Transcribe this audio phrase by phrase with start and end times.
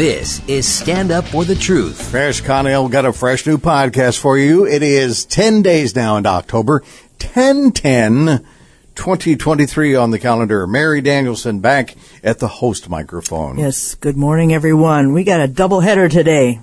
[0.00, 2.10] This is Stand Up for the Truth.
[2.10, 4.66] Paris Connell got a fresh new podcast for you.
[4.66, 6.82] It is 10 days now in October,
[7.18, 8.46] 10 10
[8.94, 10.66] 2023 on the calendar.
[10.66, 13.58] Mary Danielsen back at the host microphone.
[13.58, 15.12] Yes, good morning, everyone.
[15.12, 16.60] We got a double header today.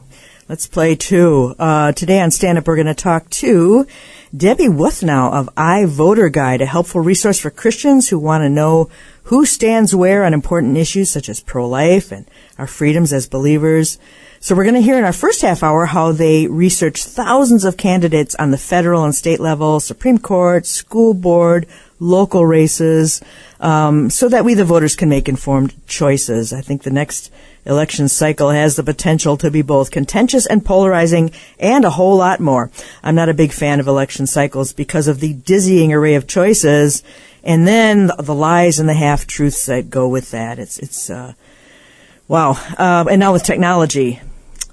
[0.50, 1.54] Let's play two.
[1.60, 3.86] Uh, today on Stand Up, we're going to talk to
[4.36, 8.90] Debbie Wuthnow of iVoter Guide, a helpful resource for Christians who want to know
[9.26, 14.00] who stands where on important issues such as pro-life and our freedoms as believers.
[14.40, 17.76] So we're going to hear in our first half hour how they research thousands of
[17.78, 21.68] candidates on the federal and state level, Supreme Court, school board,
[22.00, 23.22] local races,
[23.60, 26.54] um, so that we the voters can make informed choices.
[26.54, 27.32] I think the next
[27.66, 32.40] election cycle has the potential to be both contentious and polarizing and a whole lot
[32.40, 32.72] more.
[33.04, 37.04] I'm not a big fan of election cycles because of the dizzying array of choices
[37.44, 40.60] and then the, lies and the half truths that go with that.
[40.60, 41.34] It's, it's, uh,
[42.28, 42.52] wow.
[42.78, 44.22] Uh, and now with technology,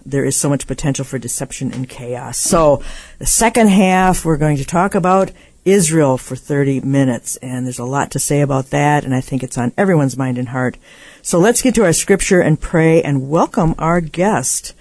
[0.06, 2.38] there is so much potential for deception and chaos.
[2.38, 2.82] So
[3.18, 5.30] the second half, we're going to talk about
[5.64, 7.36] Israel for 30 minutes.
[7.36, 9.04] And there's a lot to say about that.
[9.04, 10.76] And I think it's on everyone's mind and heart.
[11.22, 14.74] So let's get to our scripture and pray and welcome our guest.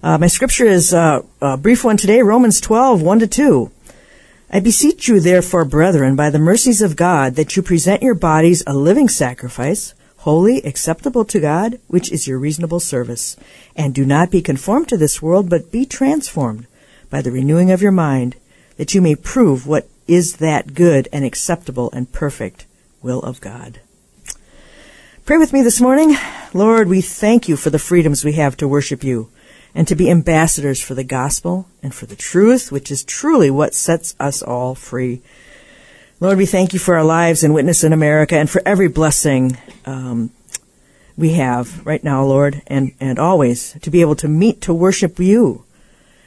[0.00, 3.70] Uh, my scripture is uh, a brief one today, Romans 12, 1 to 2.
[4.50, 8.62] I beseech you, therefore, brethren, by the mercies of God, that you present your bodies
[8.66, 13.36] a living sacrifice, holy, acceptable to God, which is your reasonable service.
[13.76, 16.66] And do not be conformed to this world, but be transformed
[17.10, 18.36] by the renewing of your mind,
[18.76, 22.66] that you may prove what is that good and acceptable and perfect
[23.02, 23.80] will of God.
[25.24, 26.16] Pray with me this morning.
[26.54, 29.28] Lord, we thank you for the freedoms we have to worship you
[29.74, 33.74] and to be ambassadors for the gospel and for the truth, which is truly what
[33.74, 35.20] sets us all free.
[36.20, 39.56] Lord, we thank you for our lives and witness in America and for every blessing
[39.86, 40.30] um,
[41.16, 45.20] we have right now, Lord, and, and always to be able to meet to worship
[45.20, 45.62] you.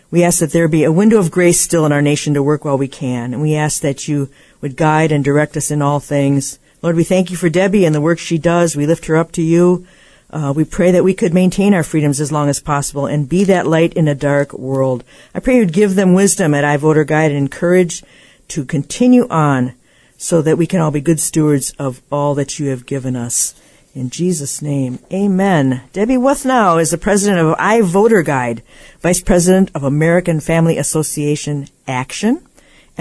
[0.10, 2.64] We ask that there be a window of grace still in our nation to work
[2.64, 4.30] while we can, and we ask that you
[4.62, 6.58] would guide and direct us in all things.
[6.82, 8.78] Lord, we thank you for Debbie and the work she does.
[8.78, 9.86] We lift her up to you.
[10.30, 13.44] Uh, we pray that we could maintain our freedoms as long as possible and be
[13.44, 15.04] that light in a dark world.
[15.36, 18.02] I pray you'd give them wisdom at iVoter Guide and courage
[18.48, 19.74] to continue on
[20.22, 23.56] so that we can all be good stewards of all that you have given us.
[23.96, 25.82] In Jesus' name, amen.
[25.94, 28.62] Debbie Wuthnow is the president of iVoter Guide,
[29.00, 32.48] vice president of American Family Association Action,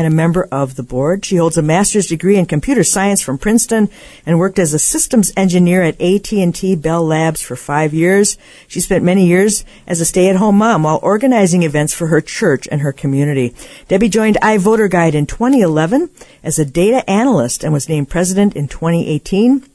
[0.01, 1.27] and a member of the board.
[1.27, 3.91] She holds a master's degree in computer science from Princeton
[4.25, 8.39] and worked as a systems engineer at AT&T Bell Labs for five years.
[8.67, 12.81] She spent many years as a stay-at-home mom while organizing events for her church and
[12.81, 13.55] her community.
[13.89, 16.09] Debbie joined iVoter Guide in 2011
[16.43, 19.67] as a data analyst and was named president in 2018.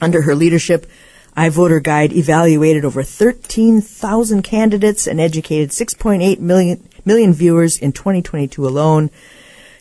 [0.00, 0.90] Under her leadership,
[1.36, 9.10] iVoter Guide evaluated over 13,000 candidates and educated 6.8 million, million viewers in 2022 alone.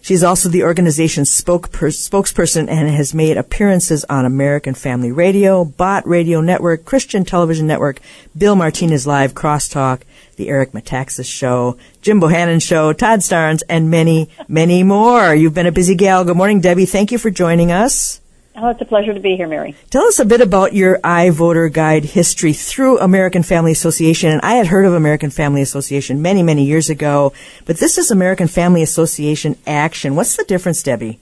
[0.01, 6.41] She's also the organization's spokesperson and has made appearances on American Family Radio, Bott Radio
[6.41, 7.99] Network, Christian Television Network,
[8.37, 10.01] Bill Martinez Live, Crosstalk,
[10.37, 15.35] The Eric Metaxas Show, Jim Bohannon Show, Todd Starnes, and many, many more.
[15.35, 16.23] You've been a busy gal.
[16.23, 16.85] Good morning, Debbie.
[16.85, 18.18] Thank you for joining us.
[18.61, 19.73] Oh, it's a pleasure to be here, Mary.
[19.89, 24.31] Tell us a bit about your iVoter Guide history through American Family Association.
[24.31, 27.31] And I had heard of American Family Association many, many years ago,
[27.65, 30.17] but this is American Family Association Action.
[30.17, 31.19] What's the difference, Debbie?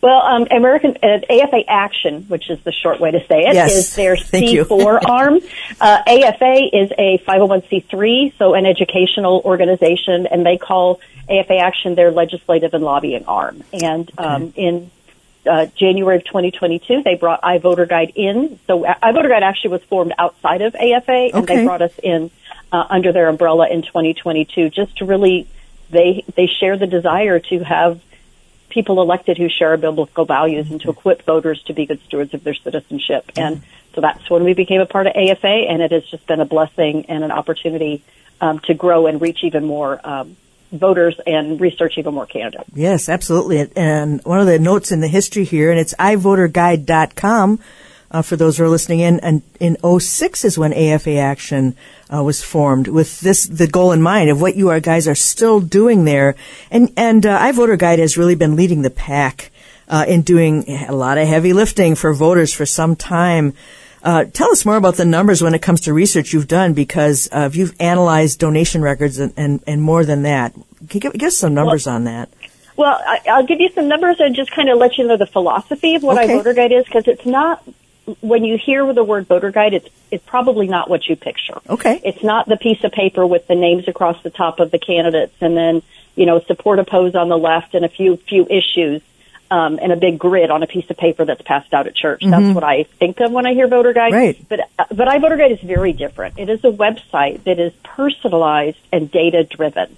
[0.00, 3.74] Well, um, American uh, AFA Action, which is the short way to say it, yes.
[3.76, 5.38] is their C4 arm.
[5.80, 12.10] Uh, AFA is a 501c3, so an educational organization, and they call AFA Action their
[12.10, 13.62] legislative and lobbying arm.
[13.72, 14.62] And um, okay.
[14.62, 14.90] in
[15.48, 18.58] uh, January of 2022, they brought iVoter Guide in.
[18.66, 21.56] So uh, iVoter Guide actually was formed outside of AFA, and okay.
[21.56, 22.30] they brought us in
[22.70, 25.48] uh, under their umbrella in 2022, just to really
[25.90, 28.00] they they share the desire to have
[28.68, 32.34] people elected who share our biblical values and to equip voters to be good stewards
[32.34, 33.26] of their citizenship.
[33.28, 33.40] Mm-hmm.
[33.40, 33.62] And
[33.94, 36.44] so that's when we became a part of AFA, and it has just been a
[36.44, 38.02] blessing and an opportunity
[38.40, 40.36] um, to grow and reach even more um,
[40.72, 42.70] voters and research even more candidates.
[42.74, 43.70] Yes, absolutely.
[43.76, 47.60] And one of the notes in the history here, and it's iVoterGuide.com,
[48.10, 51.76] Uh, for those who are listening in, and in 06 is when AFA Action
[52.08, 55.14] uh, was formed with this the goal in mind of what you are guys are
[55.14, 56.34] still doing there,
[56.70, 59.50] and and uh, iVoter Guide has really been leading the pack
[59.88, 63.52] uh, in doing a lot of heavy lifting for voters for some time.
[64.02, 67.28] Uh, tell us more about the numbers when it comes to research you've done because
[67.32, 70.52] uh, you've analyzed donation records and, and, and more than that.
[70.52, 72.28] Can you give, give us some numbers well, on that?
[72.76, 75.26] Well, I, will give you some numbers and just kind of let you know the
[75.26, 76.36] philosophy of what okay.
[76.36, 77.62] voter Guide is because it's not
[78.20, 81.60] when you hear the word voter guide, it's it's probably not what you picture.
[81.68, 82.00] Okay.
[82.02, 85.34] It's not the piece of paper with the names across the top of the candidates
[85.40, 85.82] and then
[86.16, 89.02] you know support oppose on the left and a few few issues
[89.50, 92.20] um, and a big grid on a piece of paper that's passed out at church.
[92.20, 92.30] Mm-hmm.
[92.30, 94.12] That's what I think of when I hear voter guide.
[94.12, 94.48] Right.
[94.48, 96.38] But uh, but iVoter Guide is very different.
[96.38, 99.96] It is a website that is personalized and data driven.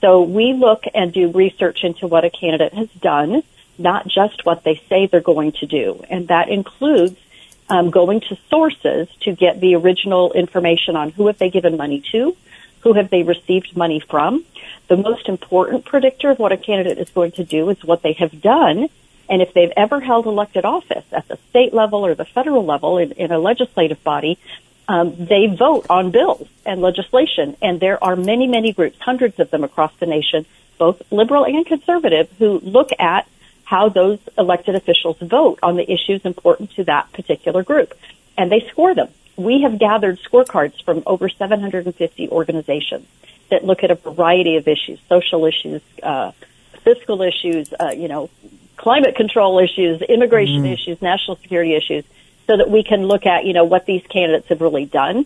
[0.00, 3.42] So we look and do research into what a candidate has done,
[3.78, 7.16] not just what they say they're going to do, and that includes
[7.68, 12.02] um, going to sources to get the original information on who have they given money
[12.12, 12.36] to,
[12.80, 14.44] who have they received money from.
[14.88, 18.14] The most important predictor of what a candidate is going to do is what they
[18.14, 18.88] have done,
[19.28, 22.98] and if they've ever held elected office at the state level or the federal level
[22.98, 24.38] in, in a legislative body,
[24.88, 27.56] um, they vote on bills and legislation.
[27.60, 30.46] And there are many, many groups, hundreds of them across the nation,
[30.78, 33.28] both liberal and conservative, who look at
[33.64, 37.92] how those elected officials vote on the issues important to that particular group.
[38.38, 39.08] And they score them.
[39.38, 43.06] We have gathered scorecards from over 750 organizations
[43.50, 46.32] that look at a variety of issues, social issues, uh,
[46.82, 48.30] fiscal issues, uh, you know,
[48.76, 50.72] climate control issues, immigration mm.
[50.72, 52.04] issues, national security issues,
[52.48, 55.24] so that we can look at, you know, what these candidates have really done.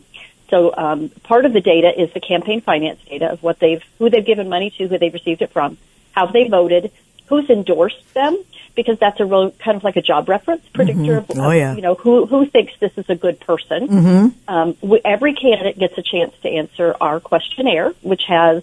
[0.50, 4.10] So um, part of the data is the campaign finance data of what they've, who
[4.10, 5.78] they've given money to, who they've received it from,
[6.10, 6.92] how they voted,
[7.26, 8.36] who's endorsed them
[8.74, 11.32] because that's a real kind of like a job reference predictor mm-hmm.
[11.32, 11.74] of, oh, yeah.
[11.74, 13.88] you know who who thinks this is a good person.
[13.88, 14.26] Mm-hmm.
[14.48, 18.62] Um, we, every candidate gets a chance to answer our questionnaire, which has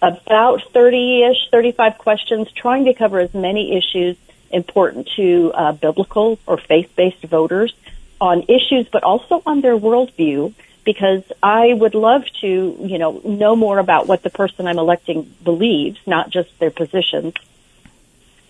[0.00, 4.16] about thirty-ish, thirty-five questions, trying to cover as many issues
[4.50, 7.74] important to uh, biblical or faith-based voters
[8.20, 10.52] on issues, but also on their worldview
[10.84, 15.32] because I would love to, you know, know more about what the person I'm electing
[15.42, 17.34] believes, not just their positions.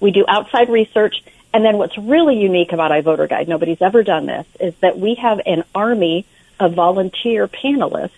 [0.03, 1.23] We do outside research.
[1.55, 5.15] And then what's really unique about iVoter Guide, nobody's ever done this, is that we
[5.15, 6.27] have an army
[6.59, 8.11] of volunteer panelists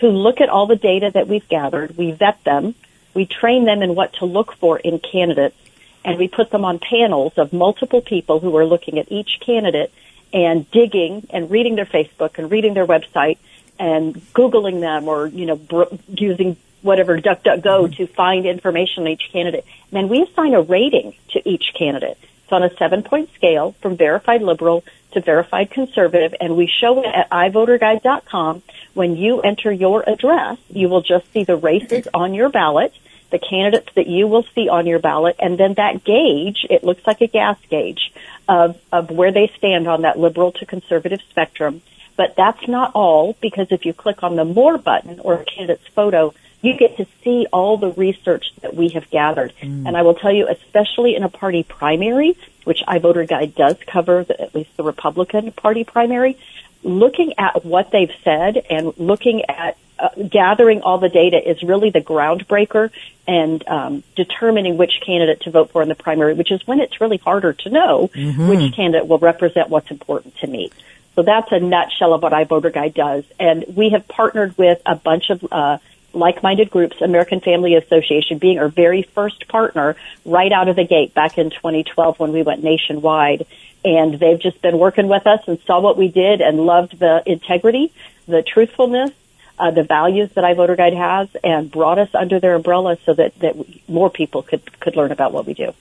[0.00, 1.96] who look at all the data that we've gathered.
[1.96, 2.74] We vet them.
[3.12, 5.56] We train them in what to look for in candidates.
[6.04, 9.92] And we put them on panels of multiple people who are looking at each candidate
[10.32, 13.38] and digging and reading their Facebook and reading their website
[13.78, 16.56] and Googling them or, you know, br- using
[16.86, 17.92] whatever DuckDuckGo mm-hmm.
[17.94, 19.64] to find information on each candidate.
[19.90, 22.18] And then we assign a rating to each candidate.
[22.44, 27.00] It's on a seven point scale from verified liberal to verified conservative and we show
[27.00, 28.62] it at ivoterguide.com.
[28.94, 32.94] When you enter your address, you will just see the races on your ballot,
[33.30, 37.06] the candidates that you will see on your ballot, and then that gauge, it looks
[37.06, 38.12] like a gas gauge
[38.48, 41.82] of, of where they stand on that liberal to conservative spectrum.
[42.16, 45.88] But that's not all because if you click on the more button or a candidate's
[45.88, 46.32] photo,
[46.62, 49.52] you get to see all the research that we have gathered.
[49.60, 49.86] Mm.
[49.86, 54.24] And I will tell you, especially in a party primary, which iVoter Guide does cover,
[54.24, 56.38] the, at least the Republican Party primary,
[56.82, 61.90] looking at what they've said and looking at uh, gathering all the data is really
[61.90, 62.90] the groundbreaker
[63.26, 67.00] and um, determining which candidate to vote for in the primary, which is when it's
[67.00, 68.48] really harder to know mm-hmm.
[68.48, 70.70] which candidate will represent what's important to me.
[71.14, 73.24] So that's a nutshell of what iVoter Guide does.
[73.40, 75.78] And we have partnered with a bunch of uh,
[76.16, 81.14] like-minded groups, American Family Association being our very first partner right out of the gate
[81.14, 83.46] back in 2012 when we went nationwide.
[83.84, 87.22] And they've just been working with us and saw what we did and loved the
[87.24, 87.92] integrity,
[88.26, 89.12] the truthfulness,
[89.58, 93.38] uh, the values that iVoter Guide has and brought us under their umbrella so that,
[93.38, 93.54] that
[93.88, 95.72] more people could, could learn about what we do.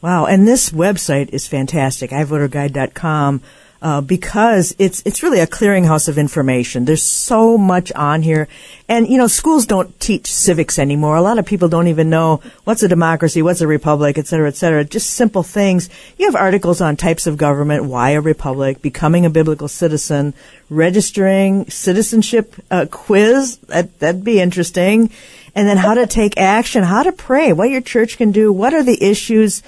[0.00, 0.26] Wow.
[0.26, 3.42] And this website is fantastic, iVoterGuide.com
[3.80, 6.84] uh, because it's it's really a clearinghouse of information.
[6.84, 8.48] There's so much on here,
[8.88, 11.16] and you know schools don't teach civics anymore.
[11.16, 14.48] A lot of people don't even know what's a democracy, what's a republic, et cetera,
[14.48, 14.84] et cetera.
[14.84, 15.88] Just simple things.
[16.16, 20.34] You have articles on types of government, why a republic, becoming a biblical citizen,
[20.68, 23.58] registering, citizenship uh, quiz.
[23.68, 25.10] That that'd be interesting,
[25.54, 28.74] and then how to take action, how to pray, what your church can do, what
[28.74, 29.62] are the issues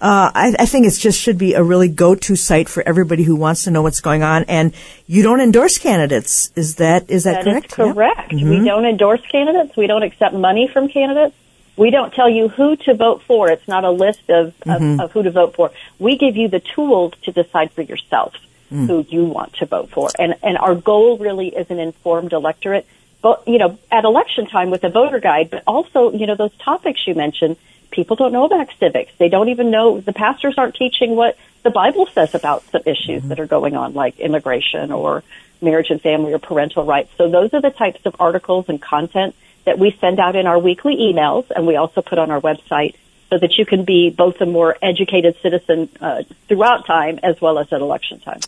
[0.00, 3.34] uh, I, I, think it just should be a really go-to site for everybody who
[3.34, 4.44] wants to know what's going on.
[4.44, 4.74] And
[5.06, 6.50] you don't endorse candidates.
[6.54, 7.66] Is that is that, that correct?
[7.66, 8.32] Is correct.
[8.32, 8.50] Mm-hmm.
[8.50, 9.76] We don't endorse candidates.
[9.76, 11.34] We don't accept money from candidates.
[11.76, 13.50] We don't tell you who to vote for.
[13.50, 15.00] It's not a list of, mm-hmm.
[15.00, 15.70] of, of who to vote for.
[15.98, 18.34] We give you the tools to decide for yourself.
[18.68, 20.10] who you want to vote for.
[20.18, 22.86] And and our goal really is an informed electorate.
[23.22, 26.54] But you know, at election time with a voter guide, but also you know those
[26.58, 27.56] topics you mentioned.
[27.90, 29.12] People don't know about civics.
[29.18, 33.22] They don't even know the pastors aren't teaching what the Bible says about some issues
[33.24, 35.22] that are going on, like immigration or
[35.60, 37.10] marriage and family or parental rights.
[37.16, 40.58] So those are the types of articles and content that we send out in our
[40.58, 42.94] weekly emails, and we also put on our website
[43.30, 47.58] so that you can be both a more educated citizen uh, throughout time as well
[47.58, 48.40] as at election time.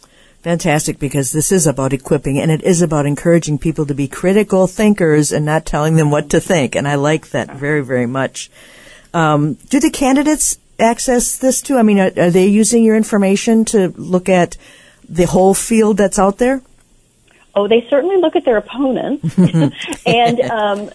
[0.42, 4.68] Fantastic, because this is about equipping and it is about encouraging people to be critical
[4.68, 6.76] thinkers and not telling them what to think.
[6.76, 8.48] And I like that very, very much.
[9.14, 11.76] Um, do the candidates access this too?
[11.76, 14.56] I mean, are, are they using your information to look at
[15.08, 16.62] the whole field that's out there?
[17.54, 19.36] Oh, they certainly look at their opponents
[20.06, 20.90] and, um,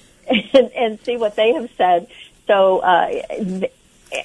[0.53, 2.07] and and see what they have said.
[2.47, 3.21] So, uh,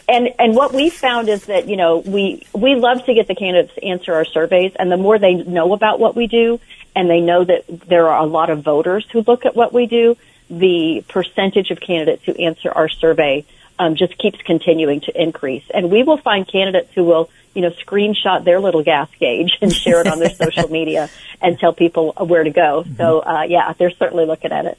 [0.09, 3.35] and and what we found is that you know we we love to get the
[3.35, 6.61] candidates to answer our surveys, and the more they know about what we do,
[6.95, 9.87] and they know that there are a lot of voters who look at what we
[9.87, 10.16] do,
[10.50, 13.45] the percentage of candidates who answer our survey
[13.78, 15.64] um, just keeps continuing to increase.
[15.73, 19.73] And we will find candidates who will you know screenshot their little gas gauge and
[19.73, 22.85] share it on their social media and tell people where to go.
[22.97, 24.78] So uh, yeah, they're certainly looking at it.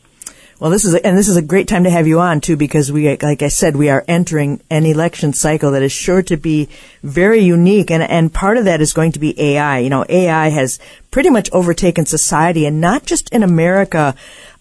[0.59, 2.57] Well, this is a, and this is a great time to have you on too,
[2.57, 6.35] because we, like I said, we are entering an election cycle that is sure to
[6.35, 6.67] be
[7.01, 9.79] very unique, and and part of that is going to be AI.
[9.79, 10.77] You know, AI has
[11.11, 14.15] pretty much overtaken society, and not just in America,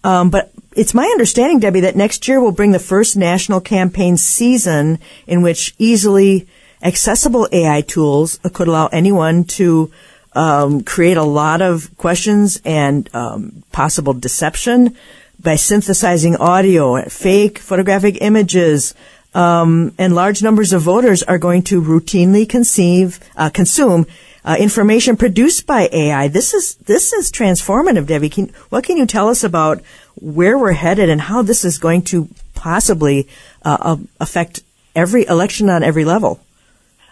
[0.05, 4.17] um, but it's my understanding, Debbie, that next year will bring the first national campaign
[4.17, 6.47] season in which easily
[6.81, 9.91] accessible AI tools could allow anyone to
[10.33, 14.95] um, create a lot of questions and um, possible deception
[15.41, 18.93] by synthesizing audio, fake photographic images,
[19.33, 24.05] um, and large numbers of voters are going to routinely conceive, uh, consume
[24.43, 26.27] uh, information produced by AI.
[26.27, 28.29] This is this is transformative, Debbie.
[28.29, 29.81] Can, what can you tell us about
[30.15, 33.27] where we're headed and how this is going to possibly
[33.63, 34.61] uh, affect
[34.95, 36.39] every election on every level?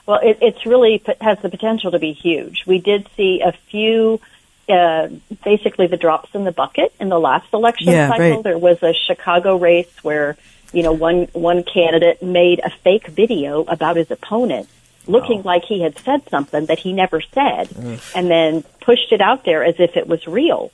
[0.05, 2.65] Well, it, it's really has the potential to be huge.
[2.65, 4.21] We did see a few
[4.69, 5.09] uh,
[5.43, 8.35] basically the drops in the bucket in the last election yeah, cycle.
[8.35, 8.43] Right.
[8.43, 10.37] There was a Chicago race where
[10.73, 14.67] you know one one candidate made a fake video about his opponent
[15.07, 15.43] looking oh.
[15.45, 17.69] like he had said something that he never said
[18.15, 20.71] and then pushed it out there as if it was real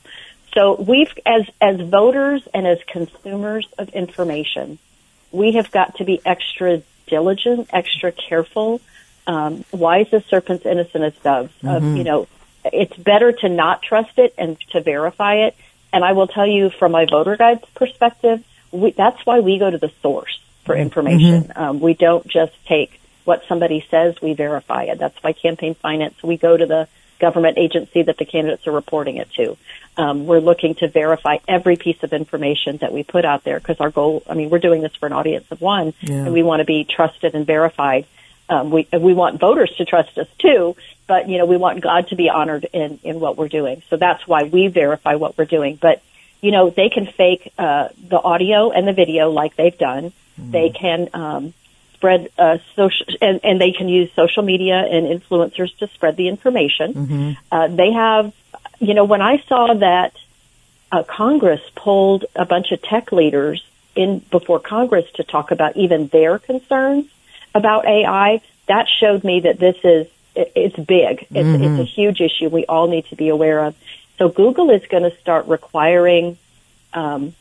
[0.54, 4.78] so we've as as voters and as consumers of information
[5.32, 8.80] we have got to be extra diligent extra careful
[9.26, 11.68] um, wise as serpents innocent as doves mm-hmm.
[11.68, 12.26] of you know
[12.72, 15.56] it's better to not trust it and to verify it.
[15.92, 19.78] And I will tell you from iVoter Guide's perspective, we, that's why we go to
[19.78, 20.82] the source for mm-hmm.
[20.82, 21.44] information.
[21.44, 21.62] Mm-hmm.
[21.62, 24.98] Um, we don't just take what somebody says, we verify it.
[24.98, 26.88] That's why campaign finance, we go to the
[27.18, 29.56] government agency that the candidates are reporting it to.
[29.96, 33.80] Um, we're looking to verify every piece of information that we put out there because
[33.80, 36.24] our goal, I mean, we're doing this for an audience of one yeah.
[36.24, 38.06] and we want to be trusted and verified.
[38.48, 40.76] Um, we, we want voters to trust us too,
[41.06, 43.82] but you know we want God to be honored in in what we're doing.
[43.88, 45.78] So that's why we verify what we're doing.
[45.80, 46.02] But
[46.42, 50.12] you know they can fake uh, the audio and the video like they've done.
[50.38, 50.50] Mm-hmm.
[50.50, 51.54] They can um,
[52.04, 56.28] spread uh, social and, and they can use social media and influencers to spread the
[56.28, 56.92] information.
[56.92, 57.32] Mm-hmm.
[57.50, 58.34] Uh, they have
[58.78, 60.14] you know when I saw that
[60.92, 66.08] uh, Congress pulled a bunch of tech leaders in before Congress to talk about even
[66.08, 67.06] their concerns
[67.54, 70.06] about AI, that showed me that this is
[70.36, 71.26] it's big.
[71.30, 71.62] It's, mm-hmm.
[71.62, 73.74] it's a huge issue we all need to be aware of.
[74.18, 76.36] So Google is going to start requiring
[76.92, 77.34] um,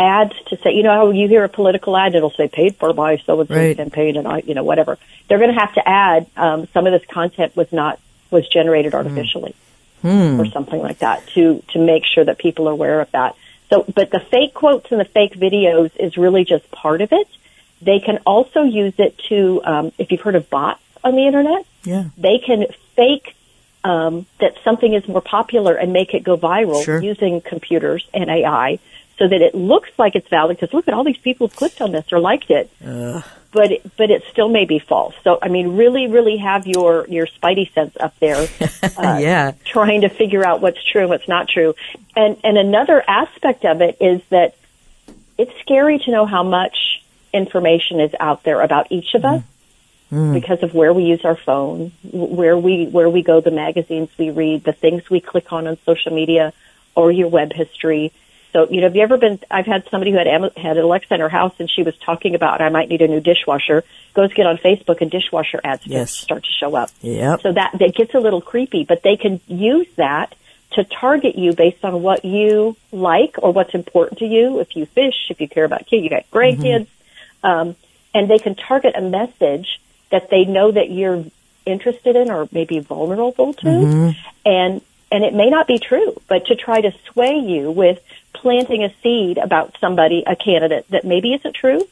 [0.00, 2.92] ads to say, you know, how you hear a political ad, it'll say paid for
[2.92, 4.98] by so and so campaign, and I, you know, whatever.
[5.28, 8.94] They're going to have to add um, some of this content was not was generated
[8.94, 9.54] artificially,
[10.02, 10.38] mm.
[10.38, 13.36] or something like that to to make sure that people are aware of that.
[13.68, 17.28] So, but the fake quotes and the fake videos is really just part of it.
[17.82, 21.64] They can also use it to, um, if you've heard of bots on the internet,
[21.84, 22.04] yeah.
[22.16, 23.34] They can fake
[23.84, 27.02] um, that something is more popular and make it go viral sure.
[27.02, 28.78] using computers and AI
[29.20, 31.82] so that it looks like it's valid because look at all these people who clicked
[31.82, 32.70] on this or liked it.
[32.84, 33.20] Uh.
[33.52, 35.14] But it, but it still may be false.
[35.24, 38.36] So I mean, really, really have your your spidey sense up there,
[38.96, 41.74] uh, yeah, trying to figure out what's true and what's not true.
[42.14, 44.54] And and another aspect of it is that
[45.36, 49.42] it's scary to know how much information is out there about each of us
[50.12, 50.32] mm.
[50.32, 54.30] because of where we use our phone, where we where we go, the magazines we
[54.30, 56.52] read, the things we click on on social media,
[56.94, 58.12] or your web history.
[58.52, 60.26] So, you know, have you ever been, I've had somebody who had,
[60.56, 63.20] had Alexa in her house and she was talking about, I might need a new
[63.20, 66.10] dishwasher, goes get on Facebook and dishwasher ads Yes.
[66.12, 66.90] start to show up.
[67.00, 67.42] Yep.
[67.42, 70.34] So that, that gets a little creepy, but they can use that
[70.72, 74.60] to target you based on what you like or what's important to you.
[74.60, 76.86] If you fish, if you care about kids, you got grandkids,
[77.42, 77.76] um,
[78.14, 79.80] and they can target a message
[80.10, 81.24] that they know that you're
[81.66, 84.14] interested in or maybe vulnerable to,
[84.44, 84.80] and
[85.12, 88.00] and it may not be true, but to try to sway you with
[88.32, 91.86] planting a seed about somebody, a candidate that maybe isn't true.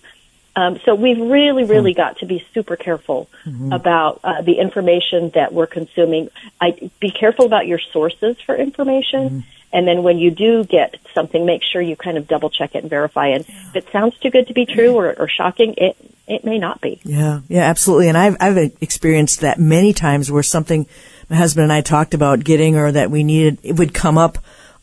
[0.56, 3.28] Um, so we've really, really got to be super careful
[3.72, 6.30] about uh, the information that we're consuming.
[6.60, 9.44] I, be careful about your sources for information.
[9.72, 12.78] And then when you do get something, make sure you kind of double check it
[12.78, 13.46] and verify it.
[13.48, 16.80] If it sounds too good to be true or, or shocking, it, it may not
[16.80, 17.00] be.
[17.04, 18.08] Yeah, yeah, absolutely.
[18.08, 20.86] And I've I've experienced that many times where something
[21.28, 24.38] my husband and I talked about getting or that we needed it would come up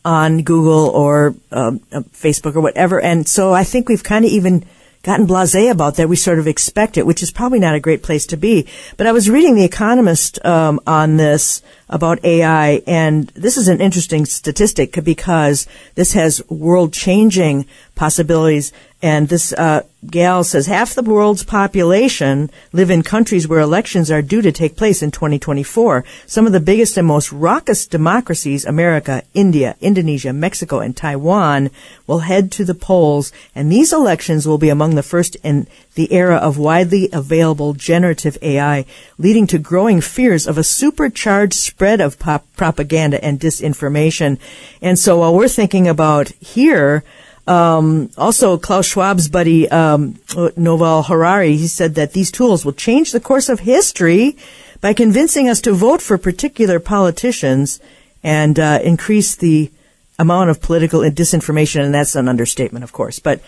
[0.06, 3.00] on Google or um, uh, Facebook or whatever.
[3.00, 4.64] And so I think we've kind of even
[5.02, 6.08] gotten blasé about that.
[6.08, 8.68] We sort of expect it, which is probably not a great place to be.
[8.96, 13.80] But I was reading The Economist um, on this about AI, and this is an
[13.80, 18.72] interesting statistic because this has world-changing possibilities.
[19.06, 24.20] And this uh, gal says half the world's population live in countries where elections are
[24.20, 26.04] due to take place in 2024.
[26.26, 31.70] Some of the biggest and most raucous democracies, America, India, Indonesia, Mexico, and Taiwan,
[32.08, 36.12] will head to the polls, and these elections will be among the first in the
[36.12, 38.84] era of widely available generative AI,
[39.18, 44.36] leading to growing fears of a supercharged spread of pop- propaganda and disinformation.
[44.82, 47.04] And so while we're thinking about here,
[47.46, 53.12] um, also, Klaus Schwab's buddy um, Yuval Harari, he said that these tools will change
[53.12, 54.36] the course of history
[54.80, 57.80] by convincing us to vote for particular politicians
[58.24, 59.70] and uh, increase the
[60.18, 63.20] amount of political disinformation, and that's an understatement, of course.
[63.20, 63.40] But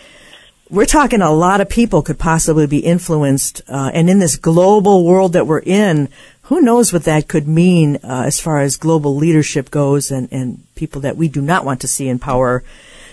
[0.69, 5.03] we're talking a lot of people could possibly be influenced, uh, and in this global
[5.03, 6.07] world that we're in,
[6.43, 10.63] who knows what that could mean uh, as far as global leadership goes, and, and
[10.75, 12.63] people that we do not want to see in power.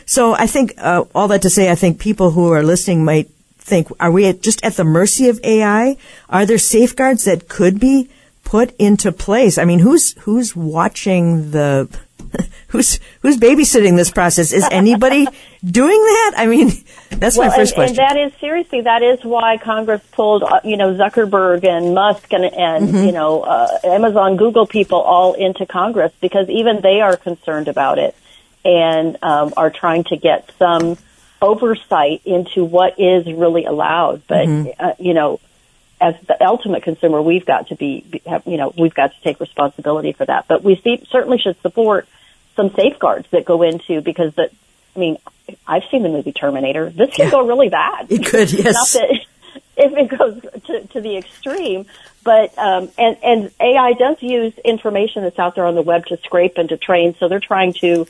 [0.06, 3.28] So I think uh, all that to say, I think people who are listening might
[3.58, 5.96] think, are we at, just at the mercy of AI?
[6.30, 8.08] Are there safeguards that could be
[8.44, 9.58] put into place?
[9.58, 11.88] I mean, who's who's watching the
[12.68, 14.52] who's who's babysitting this process?
[14.52, 15.26] Is anybody
[15.64, 16.34] doing that?
[16.36, 16.70] I mean,
[17.10, 17.98] that's well, my first and, question.
[17.98, 22.32] And that is seriously, that is why Congress pulled, uh, you know, Zuckerberg and Musk
[22.32, 23.06] and, and Mm-hmm.
[23.06, 27.98] you know, uh, Amazon, Google people all into Congress because even they are concerned about
[27.98, 28.14] it
[28.66, 30.98] and um, are trying to get some
[31.40, 34.26] oversight into what is really allowed.
[34.26, 34.70] But Mm-hmm.
[34.84, 35.38] uh, you know,
[36.00, 38.04] as the ultimate consumer, we've got to be,
[38.44, 40.46] you know, we've got to take responsibility for that.
[40.48, 42.06] But we see, certainly should support
[42.56, 44.50] some safeguards that go into because that.
[44.94, 45.18] I mean,
[45.66, 46.88] I've seen the movie Terminator.
[46.88, 47.30] This could Yeah.
[47.30, 48.10] go really bad.
[48.10, 48.74] It could, yes.
[48.74, 49.10] Not that
[49.76, 51.84] if it goes to, to the extreme,
[52.24, 56.16] but um, and and AI does use information that's out there on the web to
[56.18, 57.14] scrape and to train.
[57.18, 58.06] So they're trying to,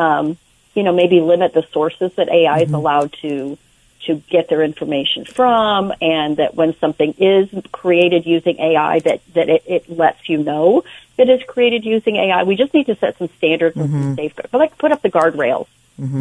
[0.00, 0.36] um,
[0.74, 3.58] you know, maybe limit the sources that AI is allowed to
[4.06, 9.48] to get their information from, and that when something is created using AI, that that
[9.50, 10.84] it, it lets you know
[11.18, 12.44] that it's created using AI.
[12.44, 15.10] We just need to set some standards and some safeguards, but like put up the
[15.10, 15.66] guardrails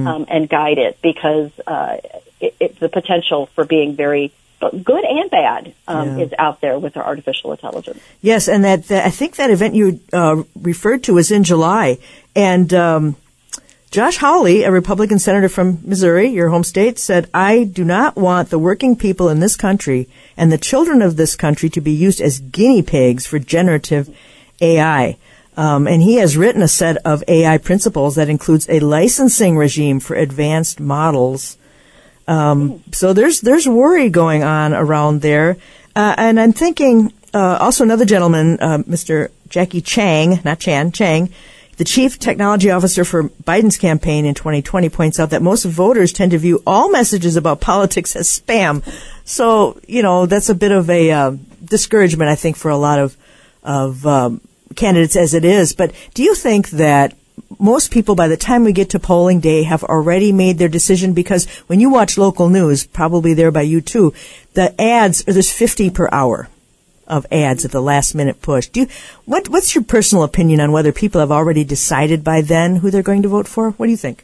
[0.07, 1.97] um, and guide it because uh,
[2.41, 6.25] it, it, the potential for being very good and bad um, Yeah.
[6.25, 8.01] is out there with our artificial intelligence.
[8.21, 11.97] Yes, and that, that I think that event you uh, referred to was in July,
[12.35, 13.15] and um,
[13.91, 18.51] Josh Hawley, a Republican senator from Missouri, your home state, said, "I do not want
[18.51, 22.21] the working people in this country and the children of this country to be used
[22.21, 24.07] as guinea pigs for generative
[24.61, 25.17] AI."
[25.57, 29.99] Um, and he has written a set of AI principles that includes a licensing regime
[29.99, 31.57] for advanced models.
[32.27, 35.57] Um, so there's there's worry going on around there,
[35.95, 39.29] uh, and I'm thinking uh, also another gentleman, uh, Mr.
[39.49, 41.29] Jackie Chang, not Chan Chang,
[41.79, 46.31] the chief technology officer for Biden's campaign in 2020, points out that most voters tend
[46.31, 48.83] to view all messages about politics as spam.
[49.23, 51.31] So you know that's a bit of a uh,
[51.63, 53.17] discouragement, I think, for a lot of
[53.63, 54.41] of um,
[54.75, 55.71] candidates as it is.
[55.71, 57.15] But do you think that
[57.59, 61.13] most people, by the time we get to polling day, have already made their decision
[61.13, 64.13] because when you watch local news, probably there by you too,
[64.53, 66.49] the ads, there's 50 per hour
[67.09, 68.67] of ads at the last minute push.
[68.67, 68.87] Do you,
[69.25, 73.03] what, what's your personal opinion on whether people have already decided by then who they're
[73.03, 73.71] going to vote for?
[73.71, 74.23] What do you think?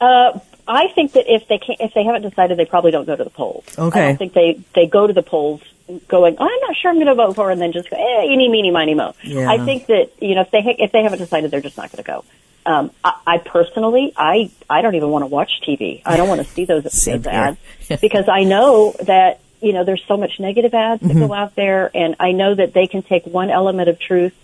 [0.00, 3.16] Uh, I think that if they can't if they haven't decided, they probably don't go
[3.16, 3.64] to the polls.
[3.76, 4.00] Okay.
[4.00, 5.62] I don't think they they go to the polls
[6.06, 8.24] going, oh, I'm not sure I'm going to vote for, and then just go, eh,
[8.24, 9.14] eeny, meeny, miny, mo.
[9.24, 9.50] Yeah.
[9.50, 12.04] I think that you know if they if they haven't decided, they're just not going
[12.04, 12.24] to go.
[12.66, 16.02] Um, I, I personally, I I don't even want to watch TV.
[16.04, 17.58] I don't want to see those, those ads
[18.00, 21.90] because I know that you know there's so much negative ads that go out there,
[21.94, 24.34] and I know that they can take one element of truth,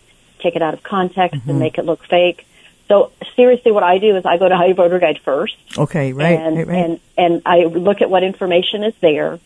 [0.41, 2.47] take it out of context, and make it look fake.
[2.89, 6.57] So seriously, what I do is I go to iVoter Guide first, Okay, right, and
[6.57, 6.85] right, right.
[6.85, 9.39] and and I look at what information is there,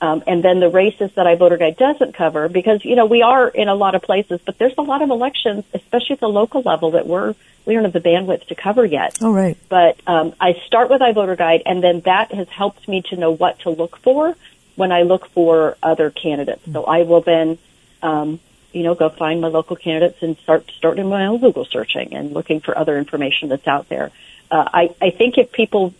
[0.00, 3.48] um, and then the races that iVoter Guide doesn't cover because you know we are
[3.48, 6.62] in a lot of places, but there's a lot of elections, especially at the local
[6.62, 7.34] level, that we're
[7.66, 9.18] we don't have the bandwidth to cover yet.
[9.20, 9.58] oh, right.
[9.68, 13.30] But um, I start with iVoter Guide, and then that has helped me to know
[13.30, 14.34] what to look for
[14.78, 16.62] when I look for other candidates.
[16.72, 17.58] So I will then,
[18.00, 18.38] um,
[18.72, 22.32] you know, go find my local candidates and start starting my own Google searching and
[22.32, 24.12] looking for other information that's out there.
[24.52, 25.94] Uh, I, I think if people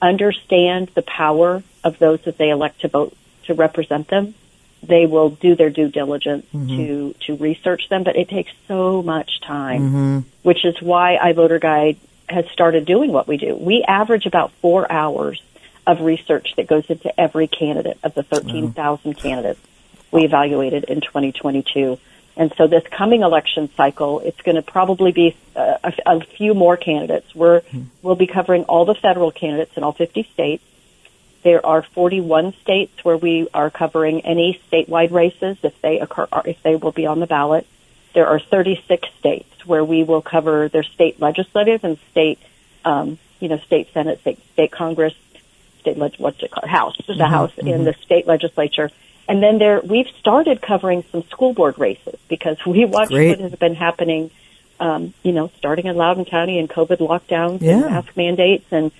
[0.00, 4.34] understand the power of those that they elect to vote to represent them,
[4.82, 6.44] they will do their due diligence
[6.76, 8.02] to to research them.
[8.02, 13.28] But it takes so much time, which is why iVoter Guide has started doing what
[13.28, 13.54] we do.
[13.54, 15.40] We average about four hours
[15.86, 19.60] of research that goes into every candidate of the 13,000 candidates
[20.10, 21.98] we evaluated in 2022.
[22.36, 26.54] And so this coming election cycle, it's going to probably be uh, a, a few
[26.54, 27.34] more candidates.
[27.34, 27.62] We're,
[28.00, 30.64] we'll be covering all the federal candidates in all 50 states.
[31.42, 36.62] There are 41 states where we are covering any statewide races if they occur, if
[36.62, 37.66] they will be on the ballot.
[38.14, 42.38] There are 36 states where we will cover their state legislative and state,
[42.84, 45.14] um, you know, state senate, state, state congress,
[45.82, 48.90] state leg- what's it called, house, the house in the state legislature.
[49.28, 53.28] And then there, we've started covering some school board races because we watch Great.
[53.38, 54.30] what has been happening,
[54.80, 57.72] um, you know, starting in Loudoun County and COVID lockdowns Yeah.
[57.74, 58.90] and mask mandates and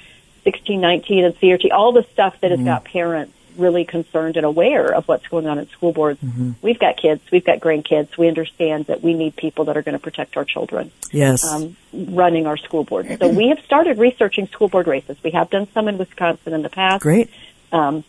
[0.45, 2.67] 1619 and CRT, all the stuff that has Mm-hmm.
[2.69, 6.21] got parents really concerned and aware of what's going on in school boards.
[6.21, 6.53] Mm-hmm.
[6.63, 8.17] We've got kids, we've got grandkids.
[8.17, 11.45] We understand that we need people that are going to protect our children Yes.
[11.45, 13.07] um, running our school board.
[13.19, 15.17] So we have started researching school board races.
[15.23, 17.31] We have done some in Wisconsin in the past, Great.
[17.73, 18.05] um,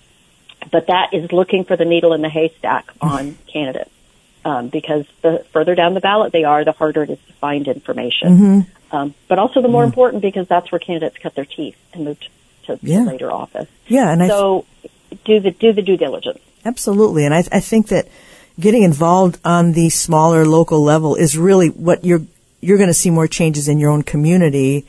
[0.71, 3.89] but that is looking for the needle in the haystack on candidates.
[4.45, 7.65] Um, because the further down the ballot they are, the harder it is to find
[7.65, 8.65] information.
[8.91, 12.19] Um, but also the more important because that's where candidates cut their teeth and move
[12.65, 13.03] to, to Yeah.
[13.03, 13.69] later office.
[13.88, 14.65] Yeah, and I So
[15.26, 16.39] do the do the due diligence.
[16.65, 18.08] Absolutely, and I, I think that
[18.60, 22.21] getting involved on the smaller local level is really what you're
[22.62, 24.86] you're going to see more changes in your own community,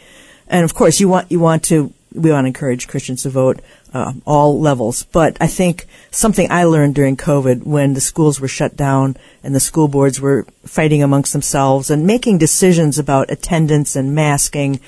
[0.49, 3.61] and of course you want you want to we want to encourage Christians to vote
[3.93, 5.05] uh, all levels.
[5.05, 9.55] But I think something I learned during COVID when the schools were shut down and
[9.55, 14.81] the school boards were fighting amongst themselves and making decisions about attendance and masking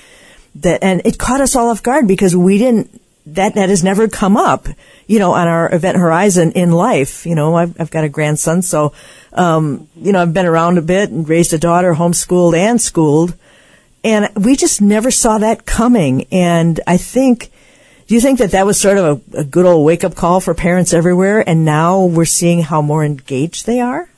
[0.55, 4.09] that and it caught us all off guard because we didn't that that has never
[4.09, 4.69] come up
[5.07, 7.27] you know on our event horizon in life.
[7.27, 8.93] You know i've, I've got a grandson so
[9.33, 13.35] um you know i've been around a bit and raised a daughter homeschooled and schooled
[14.05, 16.27] and we just never saw that coming.
[16.31, 17.51] And i think
[18.07, 20.41] do you think that that was sort of a, a good old wake up call
[20.41, 21.47] for parents everywhere?
[21.47, 24.09] And now we're seeing how more engaged they are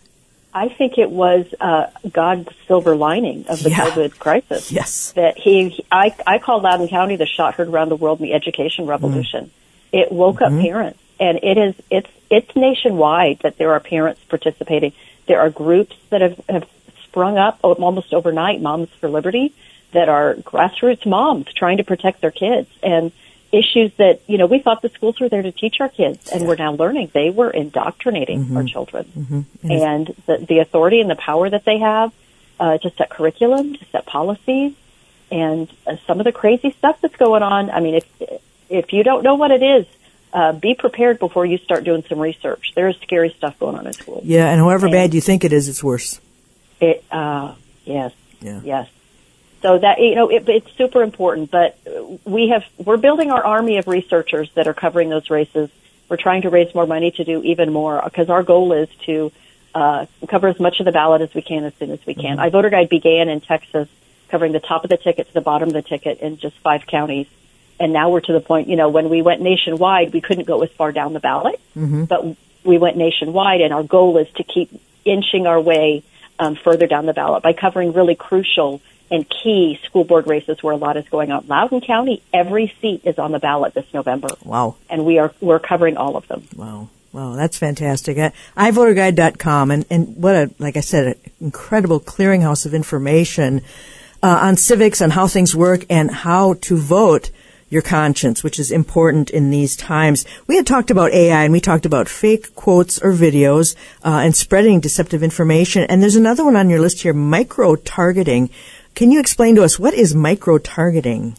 [0.54, 3.90] I think it was uh, God's silver lining of the Yeah.
[3.90, 4.72] COVID crisis.
[4.72, 5.12] Yes.
[5.12, 8.32] That he, I, I call Loudoun County the shot heard around the world in the
[8.34, 9.50] education revolution.
[9.92, 14.92] It woke up parents, and it is it's it's nationwide that there are parents participating.
[15.26, 16.68] There are groups that have have
[17.04, 19.54] sprung up almost overnight, Moms for Liberty,
[19.92, 23.12] that are grassroots moms trying to protect their kids and
[23.52, 26.46] issues that you know we thought the schools were there to teach our kids, and
[26.46, 31.48] we're now learning they were indoctrinating our children and the, the authority and the power
[31.48, 32.12] that they have
[32.61, 34.72] uh, to set curriculum, to set policies,
[35.30, 37.70] and uh, some of the crazy stuff that's going on.
[37.70, 38.06] I mean, if
[38.68, 39.87] if you don't know what it is,
[40.34, 42.72] uh, be prepared before you start doing some research.
[42.74, 44.24] There is scary stuff going on in schools.
[44.24, 46.20] yeah and however And- bad you think it is it's worse
[46.80, 48.61] It, uh, yes, Yeah.
[48.62, 48.88] yes.
[49.62, 51.50] So that you know, it, it's super important.
[51.50, 51.78] But
[52.24, 55.70] we have we're building our army of researchers that are covering those races.
[56.08, 59.32] We're trying to raise more money to do even more because our goal is to
[59.74, 62.38] uh, cover as much of the ballot as we can as soon as we can.
[62.38, 63.88] iVoter Guide began in Texas,
[64.28, 66.86] covering the top of the ticket to the bottom of the ticket in just five
[66.86, 67.26] counties.
[67.80, 70.62] And now we're to the point, you know, when we went nationwide, we couldn't go
[70.62, 71.60] as far down the ballot,
[72.06, 74.70] but we went nationwide, and our goal is to keep
[75.04, 76.02] inching our way
[76.38, 80.74] um, further down the ballot by covering really crucial and key school board races where
[80.74, 81.46] a lot is going on.
[81.46, 85.58] Loudoun County, every seat is on the ballot this November, wow and we are we're
[85.58, 86.46] covering all of them.
[86.56, 86.88] Wow.
[87.10, 88.18] Wow, that's fantastic.
[88.18, 93.62] Uh, iVoterGuide.com and, and what a, like I said, an incredible clearinghouse of information
[94.22, 97.30] uh, on civics, on how things work, and how to vote
[97.70, 100.24] your conscience, which is important in these times.
[100.46, 104.34] We had talked about AI and we talked about fake quotes or videos uh, and
[104.34, 105.84] spreading deceptive information.
[105.84, 108.50] And there's another one on your list here, micro targeting.
[108.98, 111.38] Can you explain to us what is micro targeting?